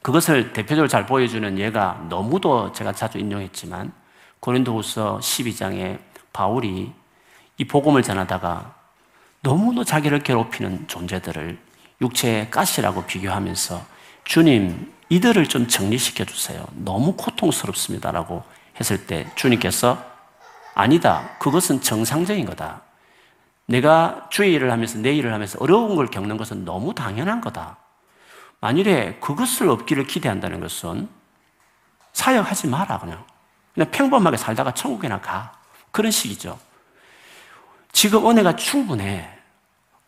[0.01, 3.91] 그것을 대표적으로 잘 보여주는 예가 너무도 제가 자주 인용했지만
[4.39, 5.99] 고린도후서 12장에
[6.31, 6.93] 바울이
[7.57, 8.75] 이 복음을 전하다가
[9.41, 11.59] 너무도 자기를 괴롭히는 존재들을
[12.01, 13.81] 육체의 가시라고 비교하면서
[14.23, 16.65] 주님 이들을 좀 정리시켜 주세요.
[16.75, 18.43] 너무 고통스럽습니다라고
[18.79, 20.01] 했을 때 주님께서
[20.75, 21.31] 아니다.
[21.39, 22.81] 그것은 정상적인 거다.
[23.65, 27.77] 내가 주의 일을 하면서 내 일을 하면서 어려운 걸 겪는 것은 너무 당연한 거다.
[28.61, 31.07] 만일에 그것을 없기를 기대한다는 것은
[32.13, 33.25] 사역하지 마라 그냥.
[33.73, 35.53] 그냥 평범하게 살다가 천국에나 가.
[35.91, 36.59] 그런 식이죠.
[37.91, 39.37] 지금 은혜가 충분해.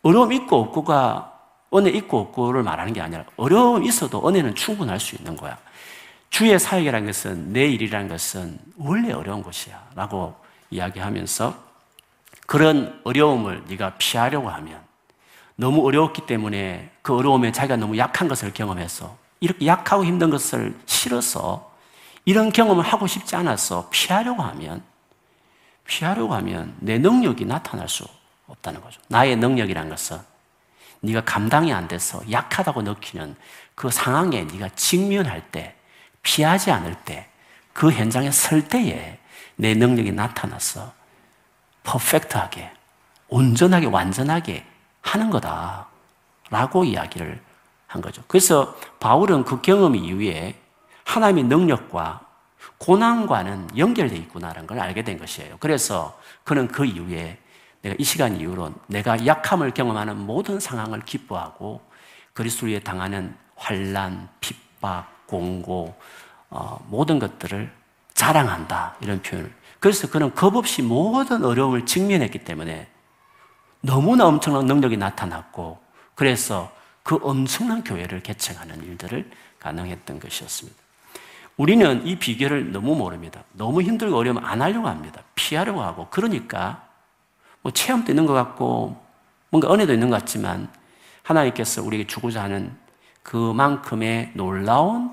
[0.02, 1.32] 어려움 있고 없고가
[1.74, 5.56] 은혜 있고 없고를 말하는 게 아니라 어려움 있어도 은혜는 충분할 수 있는 거야.
[6.28, 9.90] 주의 사역이라는 것은 내 일이라는 것은 원래 어려운 것이야.
[9.94, 10.34] 라고
[10.70, 11.54] 이야기하면서
[12.46, 14.82] 그런 어려움을 네가 피하려고 하면
[15.56, 21.72] 너무 어려웠기 때문에 그 어려움에 자기가 너무 약한 것을 경험해서 이렇게 약하고 힘든 것을 싫어서
[22.24, 24.82] 이런 경험을 하고 싶지 않아서 피하려고 하면
[25.84, 28.04] 피하려고 하면 내 능력이 나타날 수
[28.46, 29.00] 없다는 거죠.
[29.08, 30.18] 나의 능력이란 것은
[31.00, 33.34] 네가 감당이 안 돼서 약하다고 느끼는
[33.74, 35.74] 그 상황에 네가 직면할 때
[36.22, 37.32] 피하지 않을 때
[37.72, 39.18] 그 현장에 설 때에
[39.56, 40.92] 내 능력이 나타나서
[41.84, 42.70] 퍼펙트하게
[43.28, 44.66] 온전하게 완전하게
[45.02, 45.86] 하는 거다.
[46.50, 47.40] 라고 이야기를
[47.86, 48.22] 한 거죠.
[48.26, 50.58] 그래서 바울은 그 경험 이후에
[51.04, 52.20] 하나님의 능력과
[52.78, 55.56] 고난과는 연결되어 있구나라는 걸 알게 된 것이에요.
[55.60, 57.38] 그래서 그는 그 이후에
[57.82, 61.80] 내가 이 시간 이후로 내가 약함을 경험하는 모든 상황을 기뻐하고
[62.32, 65.94] 그리스도 위에 당하는 환란, 핍박, 공고
[66.50, 67.70] 어, 모든 것들을
[68.14, 69.52] 자랑한다 이런 표현을.
[69.80, 72.88] 그래서 그는 겁 없이 모든 어려움을 직면했기 때문에
[73.82, 75.78] 너무나 엄청난 능력이 나타났고
[76.14, 80.80] 그래서 그 엄청난 교회를 개척하는 일들을 가능했던 것이었습니다.
[81.56, 83.44] 우리는 이 비결을 너무 모릅니다.
[83.52, 85.22] 너무 힘들고 어려우면 안 하려고 합니다.
[85.34, 86.86] 피하려고 하고 그러니까
[87.60, 89.00] 뭐 체험도 있는 것 같고
[89.50, 90.70] 뭔가 은혜도 있는 것 같지만
[91.22, 92.74] 하나님께서 우리에게 주고자 하는
[93.22, 95.10] 그만큼의 놀라운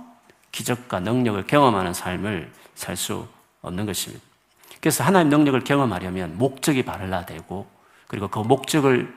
[0.51, 3.27] 기적과 능력을 경험하는 삶을 살 수
[3.61, 4.23] 없는 것입니다.
[4.79, 7.67] 그래서 하나님 능력을 경험하려면 목적이 바르라 되고
[8.09, 9.15] 그리고 그 목적을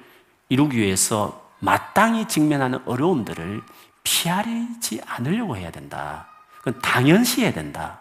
[0.51, 3.63] 이루기 위해서 마땅히 직면하는 어려움들을
[4.05, 6.29] 피하지 않으려고 해야 된다.
[6.59, 8.01] 그건 당연시 해야 된다.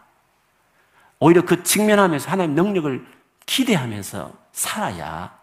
[1.20, 3.08] 오히려 그 직면하면서 하나님 능력을
[3.46, 5.40] 기대하면서 살아야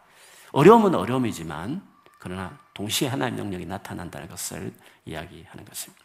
[0.52, 1.82] 어려움은 어려움이지만
[2.18, 4.72] 그러나 동시에 하나님 능력이 나타난다는 것을
[5.06, 6.04] 이야기하는 것입니다.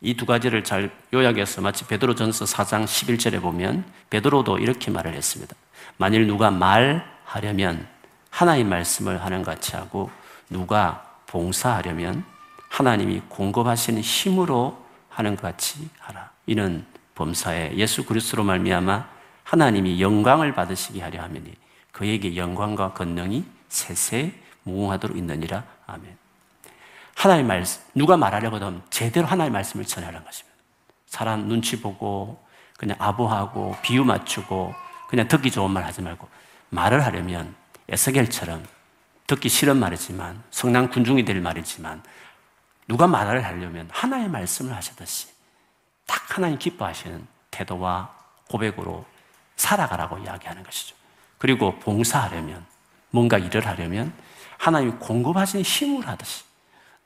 [0.00, 5.54] 이 두 가지를 잘 요약해서 마치 베드로전서 4장 11절에 보면 베드로도 이렇게 말을 했습니다.
[5.98, 7.86] 만일 누가 말하려면
[8.32, 10.10] 하나님 말씀을 하는 같이 하고
[10.48, 12.24] 누가 봉사하려면
[12.70, 16.30] 하나님이 공급하시는 힘으로 하는 것 같이 하라.
[16.46, 19.06] 이는 범사에 예수 그리스도로 말미암아
[19.44, 21.52] 하나님이 영광을 받으시게 하려 하면이
[21.92, 25.64] 그에게 영광과 권능이 세세 무궁하도록 있느니라.
[25.86, 26.16] 아멘.
[27.14, 30.56] 하나님 말씀, 누가 말하려고 하면 제대로 하나님 말씀을 전하라는 것입니다.
[31.06, 32.42] 사람 눈치 보고
[32.78, 34.74] 그냥 아부하고 비유 맞추고
[35.08, 36.26] 그냥 듣기 좋은 말 하지 말고
[36.70, 37.54] 말을 하려면
[37.88, 38.66] 에스겔처럼
[39.26, 42.02] 듣기 싫은 말이지만 성난 군중이 될 말이지만
[42.88, 45.28] 누가 말을 하려면 하나의 말씀을 하시듯이
[46.06, 48.14] 딱 하나님 기뻐하시는 태도와
[48.48, 49.04] 고백으로
[49.56, 50.96] 살아가라고 이야기하는 것이죠.
[51.38, 52.64] 그리고 봉사하려면
[53.10, 54.12] 뭔가 일을 하려면
[54.58, 56.44] 하나님이 공급하시는 힘을 하듯이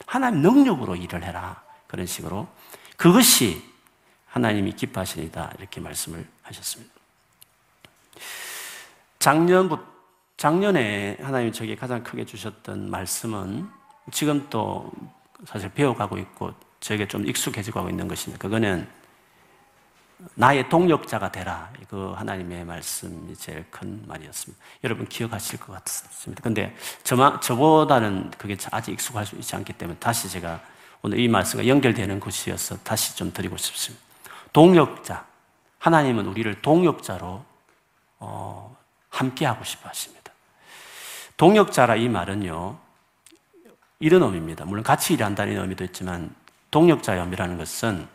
[0.06, 1.62] 하나님 능력으로 일을 해라.
[1.86, 2.48] 그런 식으로
[2.96, 3.62] 그것이
[4.26, 6.92] 하나님이 기뻐하시니다 이렇게 말씀을 하셨습니다.
[9.18, 9.95] 작년부
[10.36, 13.68] 작년에 하나님이 저에게 가장 크게 주셨던 말씀은
[14.12, 14.92] 지금 또
[15.46, 18.40] 사실 배워가고 있고 저에게 좀 익숙해지고 하고 있는 것입니다.
[18.40, 18.86] 그거는
[20.34, 21.70] 나의 동력자가 되라.
[21.88, 24.62] 그 하나님의 말씀이 제일 큰 말이었습니다.
[24.84, 26.42] 여러분 기억하실 것 같습니다.
[26.42, 30.60] 근데 저만, 저보다는 그게 아직 익숙할 수 있지 않기 때문에 다시 제가
[31.02, 34.04] 오늘 이 말씀과 연결되는 것이어서 다시 좀 드리고 싶습니다.
[34.52, 35.26] 동력자.
[35.78, 37.44] 하나님은 우리를 동력자로
[38.18, 38.76] 어,
[39.10, 40.15] 함께하고 싶어 하십니다.
[41.36, 42.78] 동력자라 이 말은요,
[43.98, 44.64] 이런 의미입니다.
[44.64, 46.34] 물론 같이 일한다는 의미도 있지만,
[46.70, 48.08] 동력자의 의미라는 것은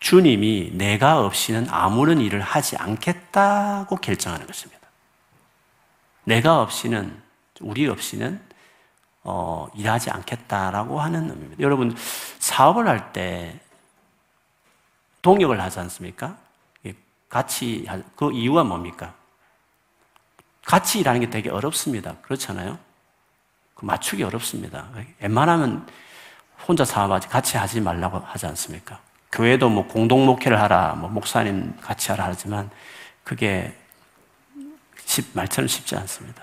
[0.00, 4.80] 주님이 내가 없이는 아무런 일을 하지 않겠다고 결정하는 것입니다.
[6.24, 7.20] 내가 없이는,
[7.60, 8.40] 우리 없이는
[9.22, 11.60] 어, 일하지 않겠다라고 하는 의미입니다.
[11.62, 11.94] 여러분,
[12.38, 13.60] 사업을 할 때
[15.22, 16.38] 동력을 하지 않습니까?
[17.28, 19.14] 같이, 그 이유가 뭡니까?
[20.70, 22.14] 같이 일하는 게 되게 어렵습니다.
[22.22, 22.78] 그렇잖아요?
[23.74, 24.88] 그 맞추기 어렵습니다.
[25.18, 25.84] 웬만하면
[26.68, 29.00] 혼자 사업하지, 같이 하지 말라고 하지 않습니까?
[29.32, 32.70] 교회도 뭐 공동 목회를 하라, 뭐 목사님 같이 하라 하지만
[33.24, 33.76] 그게
[35.04, 36.40] 쉽, 말처럼 쉽지 않습니다.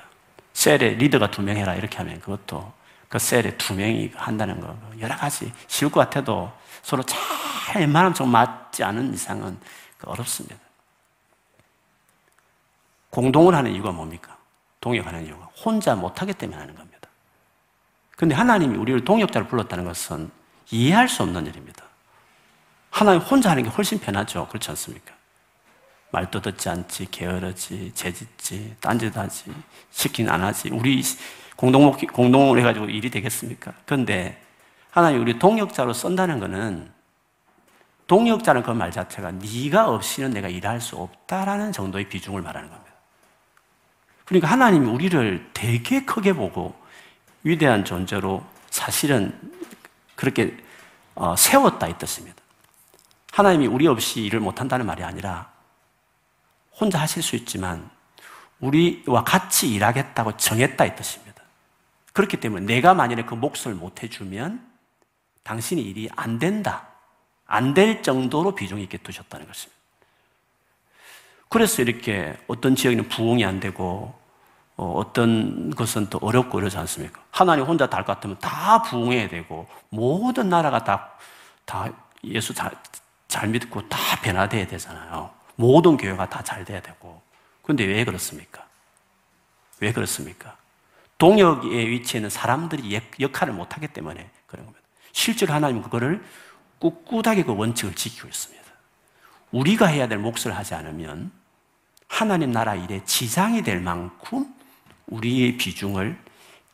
[0.52, 2.74] 셀에 리더가 두 명 해라 이렇게 하면 그것도
[3.08, 8.30] 그 셀에 두 명이 한다는 거 여러 가지 쉬울 것 같아도 서로 잘 웬만하면 좀
[8.30, 9.58] 맞지 않은 이상은
[9.98, 10.58] 그 어렵습니다.
[13.10, 14.38] 공동을 하는 이유가 뭡니까?
[14.82, 17.10] 동역하는 이유가 혼자 못하기 때문에 하는 겁니다.
[18.16, 20.30] 근데 하나님이 우리를 동역자를 불렀다는 것은
[20.72, 21.84] 이해할 수 없는 일입니다.
[22.90, 24.48] 하나님 혼자 하는 게 훨씬 편하죠.
[24.48, 25.14] 그렇지 않습니까?
[26.12, 29.52] 말도 듣지 않지, 게으르지, 재짓지, 딴짓하지,
[29.92, 30.70] 시킨 안 하지.
[30.70, 31.04] 우리
[31.56, 33.74] 공동 공동을 해가지고 일이 되겠습니까?
[33.86, 34.42] 그런데
[34.90, 36.92] 하나님 우리 동역자로 쓴다는 것은
[38.08, 42.87] 동역자는 그 말 자체가 네가 없이는 내가 일할 수 없다라는 정도의 비중을 말하는 겁니다.
[44.28, 46.76] 그러니까 하나님이 우리를 되게 크게 보고
[47.44, 49.34] 위대한 존재로 사실은
[50.16, 50.58] 그렇게
[51.16, 52.36] 어, 세웠다 이 뜻입니다.
[53.32, 55.52] 하나님이 우리 없이 일을 못한다는 말이 아니라
[56.78, 57.90] 혼자 하실 수 있지만
[58.60, 61.42] 우리와 같이 일하겠다고 정했다 이 뜻입니다.
[62.14, 64.68] 그렇기 때문에 내가 만약에 그 몫을 못 해주면
[65.44, 66.88] 당신이 일이 안 된다.
[67.46, 69.77] 안 될 정도로 비중 있게 두셨다는 것입니다.
[71.50, 74.14] 그래서 이렇게 어떤 지역에는 부흥이 안 되고
[74.76, 77.22] 어, 떤 것은 또 어렵고 이러지 않습니까?
[77.32, 81.12] 하나님 혼자 다 할 것 같으면 다 부흥해야 되고 모든 나라가 다,
[81.66, 81.90] 다
[82.24, 82.72] 예수 잘,
[83.28, 85.32] 잘 믿고 다 변화돼야 되잖아요.
[85.56, 87.22] 모든 교회가 다 잘 돼야 되고.
[87.64, 88.66] 그런데 왜 그렇습니까?
[89.80, 90.56] 왜 그렇습니까?
[91.18, 94.86] 동역의 위치에는 사람들이 역할을 못하기 때문에 그런 겁니다.
[95.12, 96.24] 실제로 하나님은 그거를
[96.80, 98.64] 꿋꿋하게 그 원칙을 지키고 있습니다.
[99.52, 101.32] 우리가 해야 될 몫을 하지 않으면
[102.08, 104.54] 하나님 나라 일에 지장이 될 만큼
[105.08, 106.18] 우리의 비중을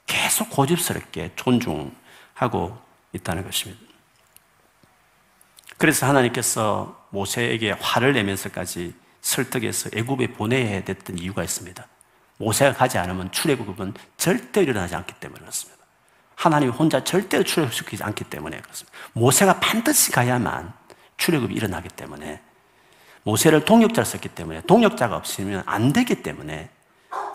[0.06, 2.78] 계속 고집스럽게 존중하고
[3.14, 3.82] 있다는 것입니다.
[5.78, 11.86] 그래서 하나님께서 모세에게 화를 내면서까지 설득해서 애굽에 보내야 됐던 이유가 있습니다.
[12.38, 15.84] 모세가 가지 않으면 출애굽은 절대 일어나지 않기 때문에 그렇습니다.
[16.36, 18.98] 하나님이 혼자 절대로 출애굽시키지 않기 때문에 그렇습니다.
[19.14, 20.74] 모세가 반드시 가야만
[21.18, 22.42] 출애굽이 일어나기 때문에
[23.24, 26.70] 모세를 동역자로 썼기 때문에 동역자가 없으면 안 되기 때문에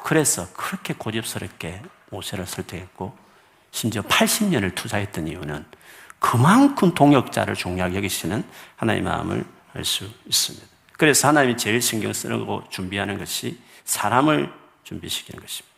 [0.05, 3.17] 그래서 그렇게 고집스럽게 모세를 설득했고
[3.71, 5.65] 심지어 80년을 투자했던 이유는
[6.19, 8.45] 그만큼 동역자를 중요하게 여기시는
[8.77, 10.67] 하나님의 마음을 알 수 있습니다.
[10.97, 14.53] 그래서 하나님이 제일 신경 쓰고 준비하는 것이 사람을
[14.85, 15.77] 준비시키는 것입니다.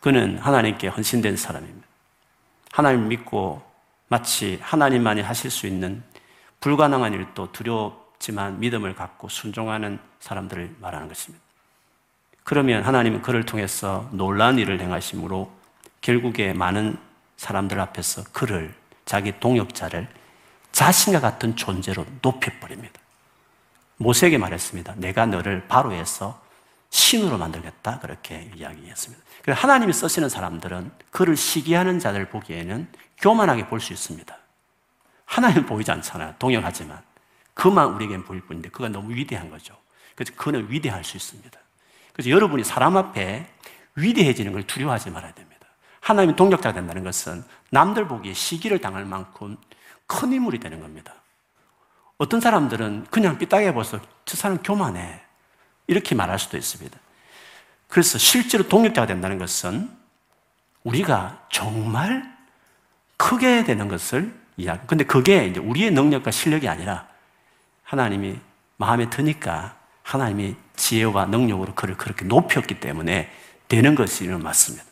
[0.00, 1.86] 그는 하나님께 헌신된 사람입니다.
[2.70, 3.62] 하나님 믿고
[4.08, 6.02] 마치 하나님만이 하실 수 있는
[6.60, 11.44] 불가능한 일도 두렵 지만 믿음을 갖고 순종하는 사람들을 말하는 것입니다.
[12.42, 15.52] 그러면 하나님은 그를 통해서 놀라운 일을 행하심으로
[16.00, 16.96] 결국에 많은
[17.36, 20.08] 사람들 앞에서 그를 자기 동역자를
[20.72, 22.98] 자신과 같은 존재로 높여버립니다.
[23.98, 24.94] 모세에게 말했습니다.
[24.96, 26.40] 내가 너를 바로에서
[26.88, 27.98] 신으로 만들겠다.
[28.00, 29.22] 그렇게 이야기했습니다.
[29.48, 34.34] 하나님이 쓰시는 사람들은 그를 시기하는 자들 보기에는 교만하게 볼 수 있습니다.
[35.26, 36.36] 하나님은 보이지 않잖아요.
[36.38, 37.13] 동역하지만.
[37.54, 39.76] 그만 우리에겐 보일 뿐인데 그가 너무 위대한 거죠.
[40.14, 41.58] 그래서 그는 위대할 수 있습니다.
[42.12, 43.48] 그래서 여러분이 사람 앞에
[43.96, 45.66] 위대해지는 걸 두려워하지 말아야 됩니다.
[46.00, 49.56] 하나님이 동력자가 된다는 것은 남들 보기에 시기를 당할 만큼
[50.06, 51.14] 큰 인물이 되는 겁니다.
[52.18, 55.20] 어떤 사람들은 그냥 삐딱해 보서 저 사람 교만해.
[55.86, 56.98] 이렇게 말할 수도 있습니다.
[57.88, 59.90] 그래서 실제로 동력자가 된다는 것은
[60.82, 62.34] 우리가 정말
[63.16, 64.86] 크게 되는 것을 이야기.
[64.86, 67.08] 근데 그게 이제 우리의 능력과 실력이 아니라
[67.84, 68.38] 하나님이
[68.76, 73.30] 마음에 드니까 하나님이 지혜와 능력으로 그를 그렇게 높였기 때문에
[73.68, 74.84] 되는 것이 맞습니다.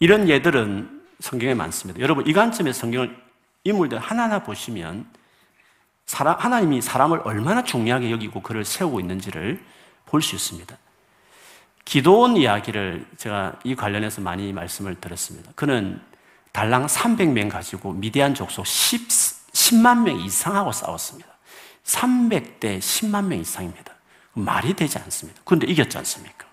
[0.00, 2.00] 이런 예들은 성경에 많습니다.
[2.00, 3.16] 여러분, 이 관점에 성경을
[3.62, 5.06] 인물들 하나하나 보시면
[6.04, 9.64] 사람, 하나님이 사람을 얼마나 중요하게 여기고 그를 세우고 있는지를
[10.06, 10.76] 볼 수 있습니다.
[11.84, 15.50] 기도원 이야기를 제가 이 관련해서 많이 말씀을 드렸습니다.
[15.54, 16.00] 그는
[16.52, 19.08] 달랑 300명 가지고 미디안 족속 10,
[19.64, 21.28] 10만 명 이상하고 싸웠습니다.
[21.84, 23.94] 300대 10만 명 이상입니다.
[24.32, 25.40] 말이 되지 않습니다.
[25.44, 26.46] 그런데 이겼지 않습니까?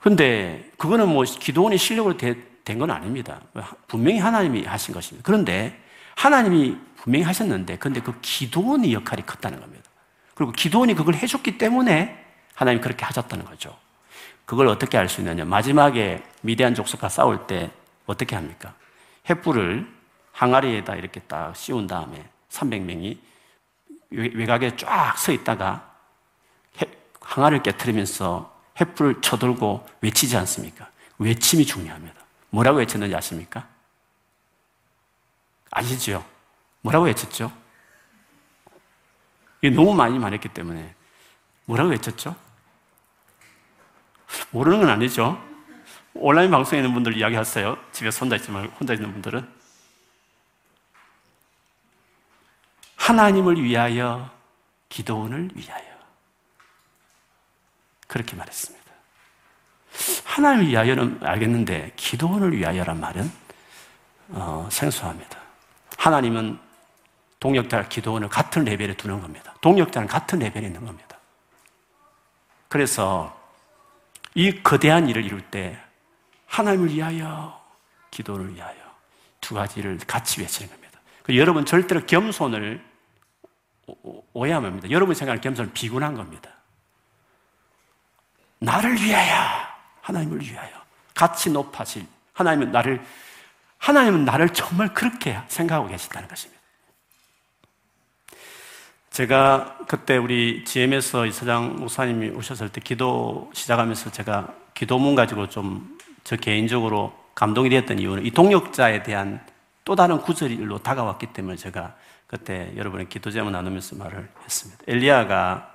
[0.00, 3.40] 근데 그거는 뭐 기도원의 실력으로 된 건 아닙니다.
[3.86, 5.24] 분명히 하나님이 하신 것입니다.
[5.24, 5.82] 그런데
[6.16, 9.84] 하나님이 분명히 하셨는데, 근데 그 기도원의 역할이 컸다는 겁니다.
[10.34, 12.22] 그리고 기도원이 그걸 해줬기 때문에
[12.54, 13.74] 하나님이 그렇게 하셨다는 거죠.
[14.44, 15.46] 그걸 어떻게 알 수 있느냐.
[15.46, 17.70] 마지막에 미대한 족속과 싸울 때
[18.04, 18.74] 어떻게 합니까?
[19.26, 19.86] 횃불을
[20.38, 23.18] 항아리에다 이렇게 딱 씌운 다음에 300명이
[24.10, 25.92] 외곽에 쫙 서 있다가
[27.20, 30.88] 항아리를 깨뜨리면서 횃불을 쳐들고 외치지 않습니까?
[31.18, 32.14] 외침이 중요합니다.
[32.50, 33.66] 뭐라고 외쳤는지 아십니까?
[35.72, 36.24] 아시죠?
[36.82, 37.52] 뭐라고 외쳤죠?
[39.60, 40.94] 이게 너무 많이 말했기 때문에
[41.64, 42.36] 뭐라고 외쳤죠?
[44.52, 45.44] 모르는 건 아니죠.
[46.14, 47.76] 온라인 방송에 있는 분들 이야기하세요.
[47.90, 49.57] 집에서 혼자 있지 말고 혼자 있는 분들은.
[52.98, 54.30] 하나님을 위하여,
[54.90, 55.84] 기도원을 위하여.
[58.06, 58.84] 그렇게 말했습니다.
[60.24, 63.30] 하나님을 위하여는 알겠는데, 기도원을 위하여란 말은
[64.30, 65.38] 어, 생소합니다.
[65.96, 66.58] 하나님은
[67.40, 69.54] 동역자 기도원을 같은 레벨에 두는 겁니다.
[69.62, 71.16] 동역자는 같은 레벨에 있는 겁니다.
[72.68, 73.34] 그래서
[74.34, 75.78] 이 거대한 일을 이룰 때
[76.46, 77.58] 하나님을 위하여,
[78.10, 78.76] 기도를 위하여
[79.40, 81.00] 두 가지를 같이 외치는 겁니다.
[81.30, 82.87] 여러분 절대로 겸손을
[84.32, 84.90] 오해하면 합니다.
[84.90, 86.50] 여러분이 생각하는 겸손은 비굴한 겁니다.
[88.58, 89.34] 나를 위하여,
[90.00, 90.70] 하나님을 위하여,
[91.14, 93.04] 같이 높아질, 하나님은 나를,
[93.78, 96.60] 하나님은 나를 정말 그렇게 생각하고 계신다는 것입니다.
[99.10, 105.98] 제가 그때 우리 GM에서 이사장 목사님이 오셨을 때 기도 시작하면서 제가 기도문 가지고 좀
[106.28, 109.40] 저 개인적으로 감동이 되었던 이유는 이 동력자에 대한
[109.82, 111.96] 또 다른 구절로 다가왔기 때문에 제가
[112.28, 114.84] 그때 여러분의 기도 제목 나누면서 말을 했습니다.
[114.86, 115.74] 엘리야가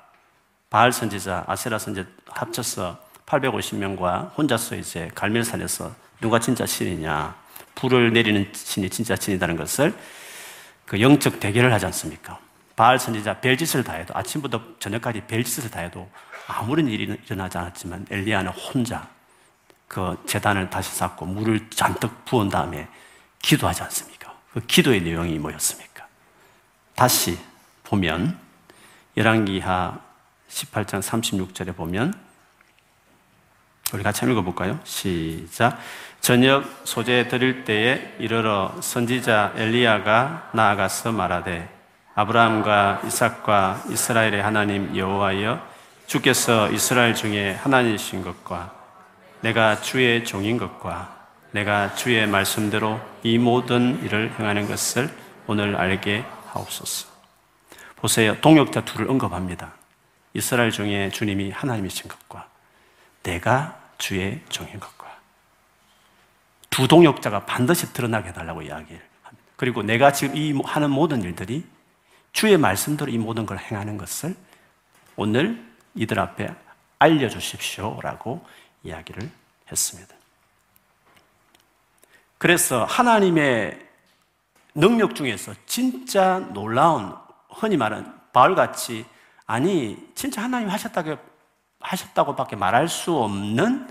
[0.69, 7.35] 바알 선지자, 아세라 선지 합쳐서 850명과 혼자서 이제 갈멜산에서 누가 진짜 신이냐,
[7.75, 9.97] 불을 내리는 신이 진짜 신이라는 것을
[10.85, 12.39] 그 영적 대결을 하지 않습니까?
[12.75, 16.09] 바알 선지자 별짓을 다 해도 아침부터 저녁까지 별짓을 다 해도
[16.47, 19.07] 아무런 일이 일어나지 않았지만 엘리야는 혼자
[19.87, 22.87] 그 재단을 다시 쌓고 물을 잔뜩 부은 다음에
[23.41, 24.33] 기도하지 않습니까?
[24.53, 25.92] 그 기도의 내용이 뭐였습니까?
[26.95, 27.37] 다시
[27.83, 28.37] 보면
[29.17, 29.99] 열왕기하
[30.49, 32.13] 18장 36절에 보면
[33.93, 34.79] 우리 같이 읽어볼까요?
[34.83, 35.77] 시작.
[36.21, 41.69] 저녁 소재 드릴 때에 이르러 선지자 엘리야가 나아가서 말하되
[42.15, 45.67] 아브라함과 이삭과 이스라엘의 하나님 여호와여
[46.07, 48.73] 주께서 이스라엘 중에 하나님이신 것과
[49.41, 55.09] 내가 주의 종인 것과 내가 주의 말씀대로 이 모든 일을 행하는 것을
[55.45, 56.23] 오늘 알게
[56.53, 57.07] 하옵소서.
[57.95, 58.39] 보세요.
[58.41, 59.73] 동역자 둘을 언급합니다.
[60.33, 62.49] 이스라엘 중에 주님이 하나님이신 것과
[63.23, 65.17] 내가 주의 종인 것과
[66.69, 69.47] 두 동역자가 반드시 드러나게 해달라고 이야기를 합니다.
[69.55, 71.65] 그리고 내가 지금 이 하는 모든 일들이
[72.31, 74.35] 주의 말씀대로 이 모든 걸 행하는 것을
[75.15, 75.63] 오늘
[75.95, 76.53] 이들 앞에
[76.97, 78.43] 알려주십시오 라고
[78.83, 79.29] 이야기를
[79.71, 80.15] 했습니다.
[82.39, 83.79] 그래서 하나님의
[84.75, 87.13] 능력 중에서 진짜 놀라운
[87.49, 89.05] 흔히 말하는 바울같이
[89.45, 91.17] 아니 진짜 하나님 하셨다고
[91.79, 93.87] 하셨다고밖에 말할 수 없는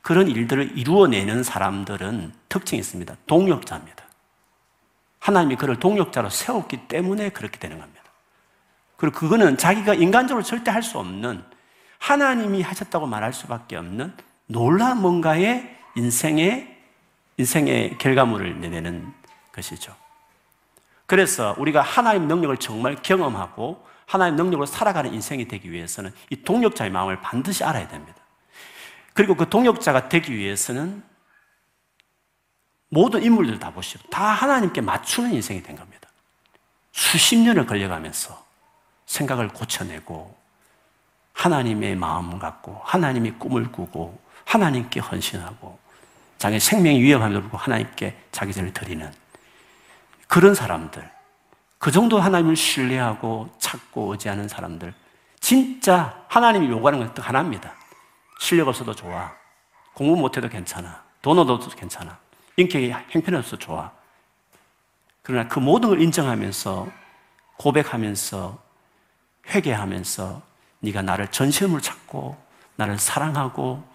[0.00, 3.14] 그런 일들을 이루어내는 사람들은 특징이 있습니다.
[3.26, 4.04] 동력자입니다.
[5.18, 8.02] 하나님이 그를 동력자로 세웠기 때문에 그렇게 되는 겁니다.
[8.96, 11.44] 그리고 그거는 자기가 인간적으로 절대 할 수 없는
[11.98, 14.12] 하나님이 하셨다고 말할 수밖에 없는
[14.46, 16.76] 놀라운 뭔가의 인생의
[17.36, 19.12] 인생의 결과물을 내내는
[19.52, 19.94] 것이죠.
[21.12, 27.20] 그래서 우리가 하나님 능력을 정말 경험하고 하나님 능력으로 살아가는 인생이 되기 위해서는 이 동력자의 마음을
[27.20, 28.16] 반드시 알아야 됩니다.
[29.12, 31.02] 그리고 그 동역자가 되기 위해서는
[32.88, 34.00] 모든 인물들 다 보시오.
[34.10, 36.08] 다 하나님께 맞추는 인생이 된 겁니다.
[36.92, 38.42] 수십 년을 걸려가면서
[39.04, 40.34] 생각을 고쳐내고
[41.34, 45.78] 하나님의 마음 갖고 하나님의 꿈을 꾸고 하나님께 헌신하고
[46.38, 49.12] 자기 생명이 위험함을 들고 하나님께 자기 전을 드리는
[50.32, 51.06] 그런 사람들
[51.76, 54.94] 그 정도 하나님을 신뢰하고 찾고 의지하는 사람들
[55.40, 57.74] 진짜 하나님이 요구하는 건 하나입니다.
[58.40, 59.30] 실력 없어도 좋아.
[59.92, 61.02] 공부 못해도 괜찮아.
[61.20, 62.16] 돈 얻어도 괜찮아.
[62.56, 63.92] 인격이 행편없어도 좋아.
[65.20, 66.88] 그러나 그 모든 걸 인정하면서
[67.58, 68.58] 고백하면서
[69.48, 70.42] 회개하면서
[70.80, 72.42] 네가 나를 전시험을 찾고
[72.76, 73.86] 나를 사랑하고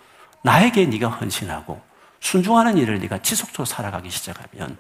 [0.44, 1.82] 나에게 네가 헌신하고
[2.20, 4.78] 순종하는 일을 네가 지속적으로 살아가기 시작하면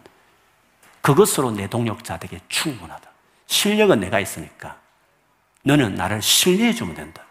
[1.01, 3.09] 그것으로 내 동력자 되게 충분하다.
[3.47, 4.77] 실력은 내가 있으니까
[5.63, 7.23] 너는 나를 신뢰해 주면 된다.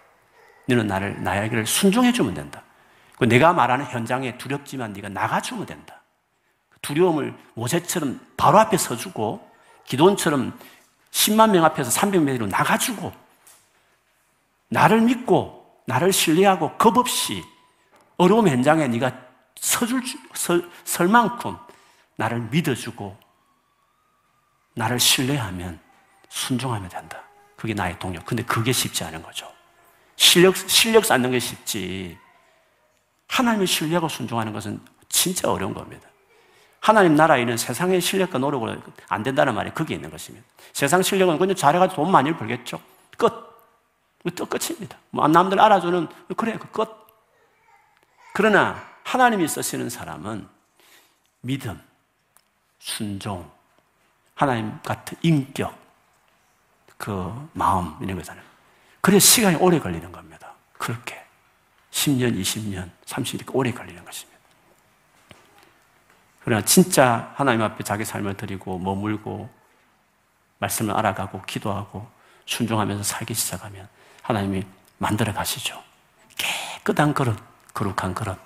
[0.66, 2.62] 너는 나를 나에게를 순종해 주면 된다.
[3.20, 6.02] 내가 말하는 현장에 두렵지만 네가 나가주면 된다.
[6.82, 9.50] 두려움을 모세처럼 바로 앞에 서주고
[9.84, 10.58] 기도원처럼
[11.10, 13.12] 10만 명 앞에서 300명으로 나가주고
[14.68, 17.42] 나를 믿고 나를 신뢰하고 겁 없이
[18.16, 19.12] 어려움 현장에 네가
[19.56, 20.02] 서줄
[20.34, 21.56] 설, 설 만큼
[22.16, 23.16] 나를 믿어주고
[24.76, 25.80] 나를 신뢰하면
[26.28, 27.22] 순종하면 된다.
[27.56, 28.24] 그게 나의 동력.
[28.26, 29.50] 근데 그게 쉽지 않은 거죠.
[30.16, 32.18] 실력, 실력 쌓는 게 쉽지.
[33.28, 36.08] 하나님을 신뢰하고 순종하는 것은 진짜 어려운 겁니다.
[36.78, 38.76] 하나님 나라에는 세상의 실력과 노력으로
[39.08, 40.46] 안 된다는 말이 거기에 있는 것입니다.
[40.72, 42.80] 세상 실력은 그냥 잘해가지고 돈 많이 벌겠죠.
[43.16, 43.32] 끝.
[44.36, 44.98] 또 끝입니다.
[45.10, 46.88] 뭐 남들 알아주는, 그래, 그 끝.
[48.34, 50.48] 그러나 하나님이 쓰시는 사람은
[51.40, 51.80] 믿음,
[52.78, 53.50] 순종,
[54.36, 55.76] 하나님 같은 인격,
[56.96, 58.44] 그 마음, 이런 거잖아요.
[59.00, 60.52] 그래 시간이 오래 걸리는 겁니다.
[60.78, 61.24] 그렇게.
[61.90, 64.38] 10년, 20년, 30년 오래 걸리는 것입니다.
[66.44, 69.48] 그러나 진짜 하나님 앞에 자기 삶을 드리고 머물고
[70.58, 72.06] 말씀을 알아가고 기도하고
[72.44, 73.88] 순종하면서 살기 시작하면
[74.22, 74.64] 하나님이
[74.98, 75.82] 만들어 가시죠.
[76.36, 77.36] 깨끗한 그릇,
[77.72, 78.38] 거룩한 그릇,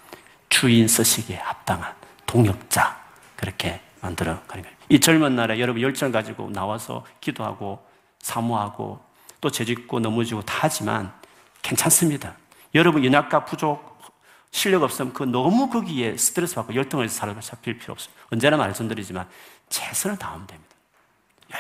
[0.49, 1.95] 주인 쓰시기에 합당한
[2.27, 2.97] 동역자
[3.37, 4.80] 그렇게 만들어 가는 거예요.
[4.91, 7.87] 이 젊은 날에 여러분 열정 가지고 나와서 기도하고
[8.19, 9.01] 사모하고
[9.41, 11.15] 또 죄짓고 넘어지고 다 하지만
[11.63, 12.35] 괜찮습니다.
[12.75, 14.03] 여러분 연약과 부족,
[14.51, 18.21] 실력 없으면 그 너무 거기에 스트레스 받고 열등을 살아필 필요 없습니다.
[18.33, 19.29] 언제나 말씀드리지만
[19.69, 20.75] 최선을 다하면 됩니다.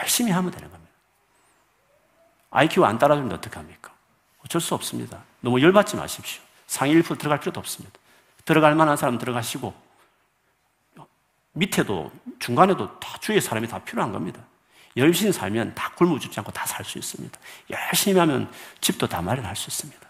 [0.01, 0.91] 열심히 하면 되는 겁니다.
[2.51, 3.93] IQ 안 따라주면 어떡합니까?
[4.45, 5.23] 어쩔 수 없습니다.
[5.41, 6.43] 너무 열받지 마십시오.
[6.67, 7.97] 상위 1% 들어갈 필요도 없습니다.
[8.45, 9.73] 들어갈 만한 사람 들어가시고
[11.53, 14.41] 밑에도 중간에도 다 주위의 사람이 다 필요한 겁니다.
[14.97, 17.39] 열심히 살면 다 굶어 죽지 않고 다 살 수 있습니다.
[17.71, 20.01] 열심히 하면 집도 다 마련할 수 있습니다.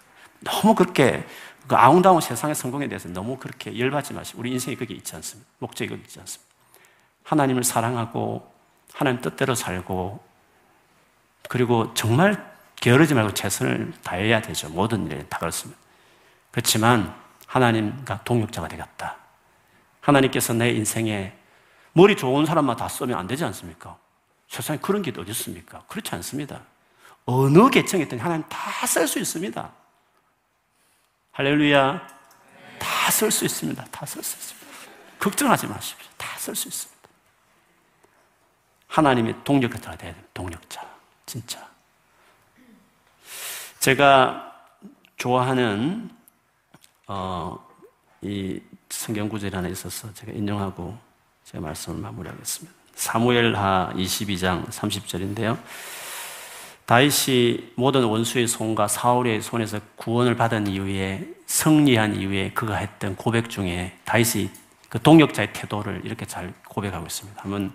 [0.41, 1.27] 너무 그렇게
[1.69, 5.49] 그 아웅다웅 세상의 성공에 대해서 너무 그렇게 열받지 마시고 우리 인생이 그게 있지 않습니다.
[5.59, 6.51] 목적이 그게 있지 않습니다.
[7.25, 8.53] 하나님을 사랑하고
[8.95, 10.23] 하나님 뜻대로 살고
[11.49, 14.69] 그리고 정말 게으르지 말고 최선을 다해야 되죠.
[14.71, 15.79] 모든 일에 다 그렇습니다.
[16.51, 17.15] 그렇지만
[17.47, 19.17] 하나님과 동역자가 되겠다.
[20.01, 21.33] 하나님께서 내 인생에
[21.93, 23.99] 머리 좋은 사람만 다 쓰면 안 되지 않습니까?
[24.49, 25.83] 세상에 그런 게 어디 있습니까?
[25.89, 26.63] 그렇지 않습니다.
[27.27, 29.73] 어느 계층이든 하나님 다 쓸 수 있습니다.
[31.33, 32.07] 할렐루야.
[32.79, 33.85] 다 쓸 수 있습니다.
[33.91, 34.67] 다 쓸 수 있습니다.
[35.19, 36.09] 걱정하지 마십시오.
[36.17, 37.01] 다 쓸 수 있습니다.
[38.89, 40.29] 하나님의 동력자가 돼야 됩니다.
[40.35, 40.85] 동력자.
[41.27, 41.69] 진짜.
[43.79, 44.53] 제가
[45.17, 46.11] 좋아하는,
[47.07, 47.59] 어,
[48.23, 48.61] 이
[48.91, 50.97] 성경 구절이 하나 있어서 제가 인용하고
[51.45, 52.75] 제가 말씀을 마무리하겠습니다.
[52.95, 55.59] 사무엘하 22장 30절인데요.
[56.87, 63.97] 다윗이 모든 원수의 손과 사울의 손에서 구원을 받은 이후에 승리한 이후에 그가 했던 고백 중에
[64.05, 64.51] 다윗이
[64.89, 67.41] 그 동역자의 태도를 이렇게 잘 고백하고 있습니다.
[67.41, 67.73] 한번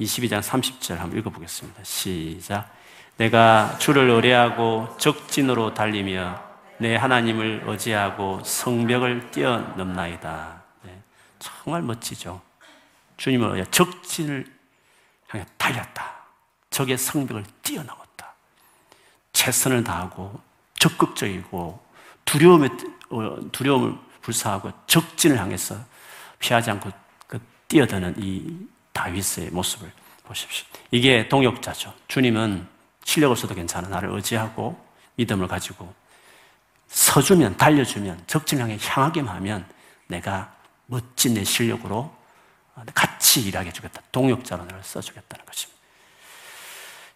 [0.00, 1.84] 22장 30절 한번 읽어보겠습니다.
[1.84, 2.74] 시작.
[3.18, 6.45] 내가 주를 의뢰하고 적진으로 달리며
[6.78, 10.62] 내 하나님을 의지하고 성벽을 뛰어넘나이다.
[10.82, 11.02] 네,
[11.38, 12.40] 정말 멋지죠.
[13.16, 14.46] 주님을 위해 적진을
[15.28, 16.14] 향해 달렸다.
[16.70, 18.34] 적의 성벽을 뛰어넘었다.
[19.32, 20.40] 최선을 다하고
[20.78, 21.84] 적극적이고
[22.24, 22.68] 두려움에
[23.10, 25.76] 어, 두려움을 불사하고 적진을 향해서
[26.38, 26.90] 피하지 않고
[27.26, 29.90] 그 뛰어드는 이 다윗의 모습을
[30.24, 30.66] 보십시오.
[30.90, 31.94] 이게 동역자죠.
[32.08, 32.66] 주님은
[33.04, 33.88] 실력 없어도 괜찮아.
[33.88, 35.94] 나를 의지하고 믿음을 가지고
[36.96, 39.66] 서주면, 달려주면, 적진 향해 향하게만 하면
[40.06, 40.54] 내가
[40.86, 42.10] 멋진 내 실력으로
[42.94, 44.00] 같이 일하게 해주겠다.
[44.12, 45.76] 동역자로 나를 써주겠다는 것입니다.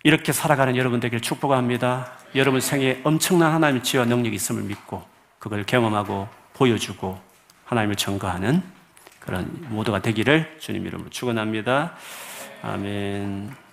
[0.02, 2.12] 이렇게 살아가는 여러분 되길 축복합니다.
[2.34, 5.02] 여러분 생에 엄청난 하나님의 지혜와 능력이 있음을 믿고
[5.38, 7.18] 그걸 경험하고 보여주고
[7.64, 8.62] 하나님을 증거하는
[9.18, 11.94] 그런 모두가 되기를 주님 이름으로 축원합니다.
[12.62, 13.60] 아멘.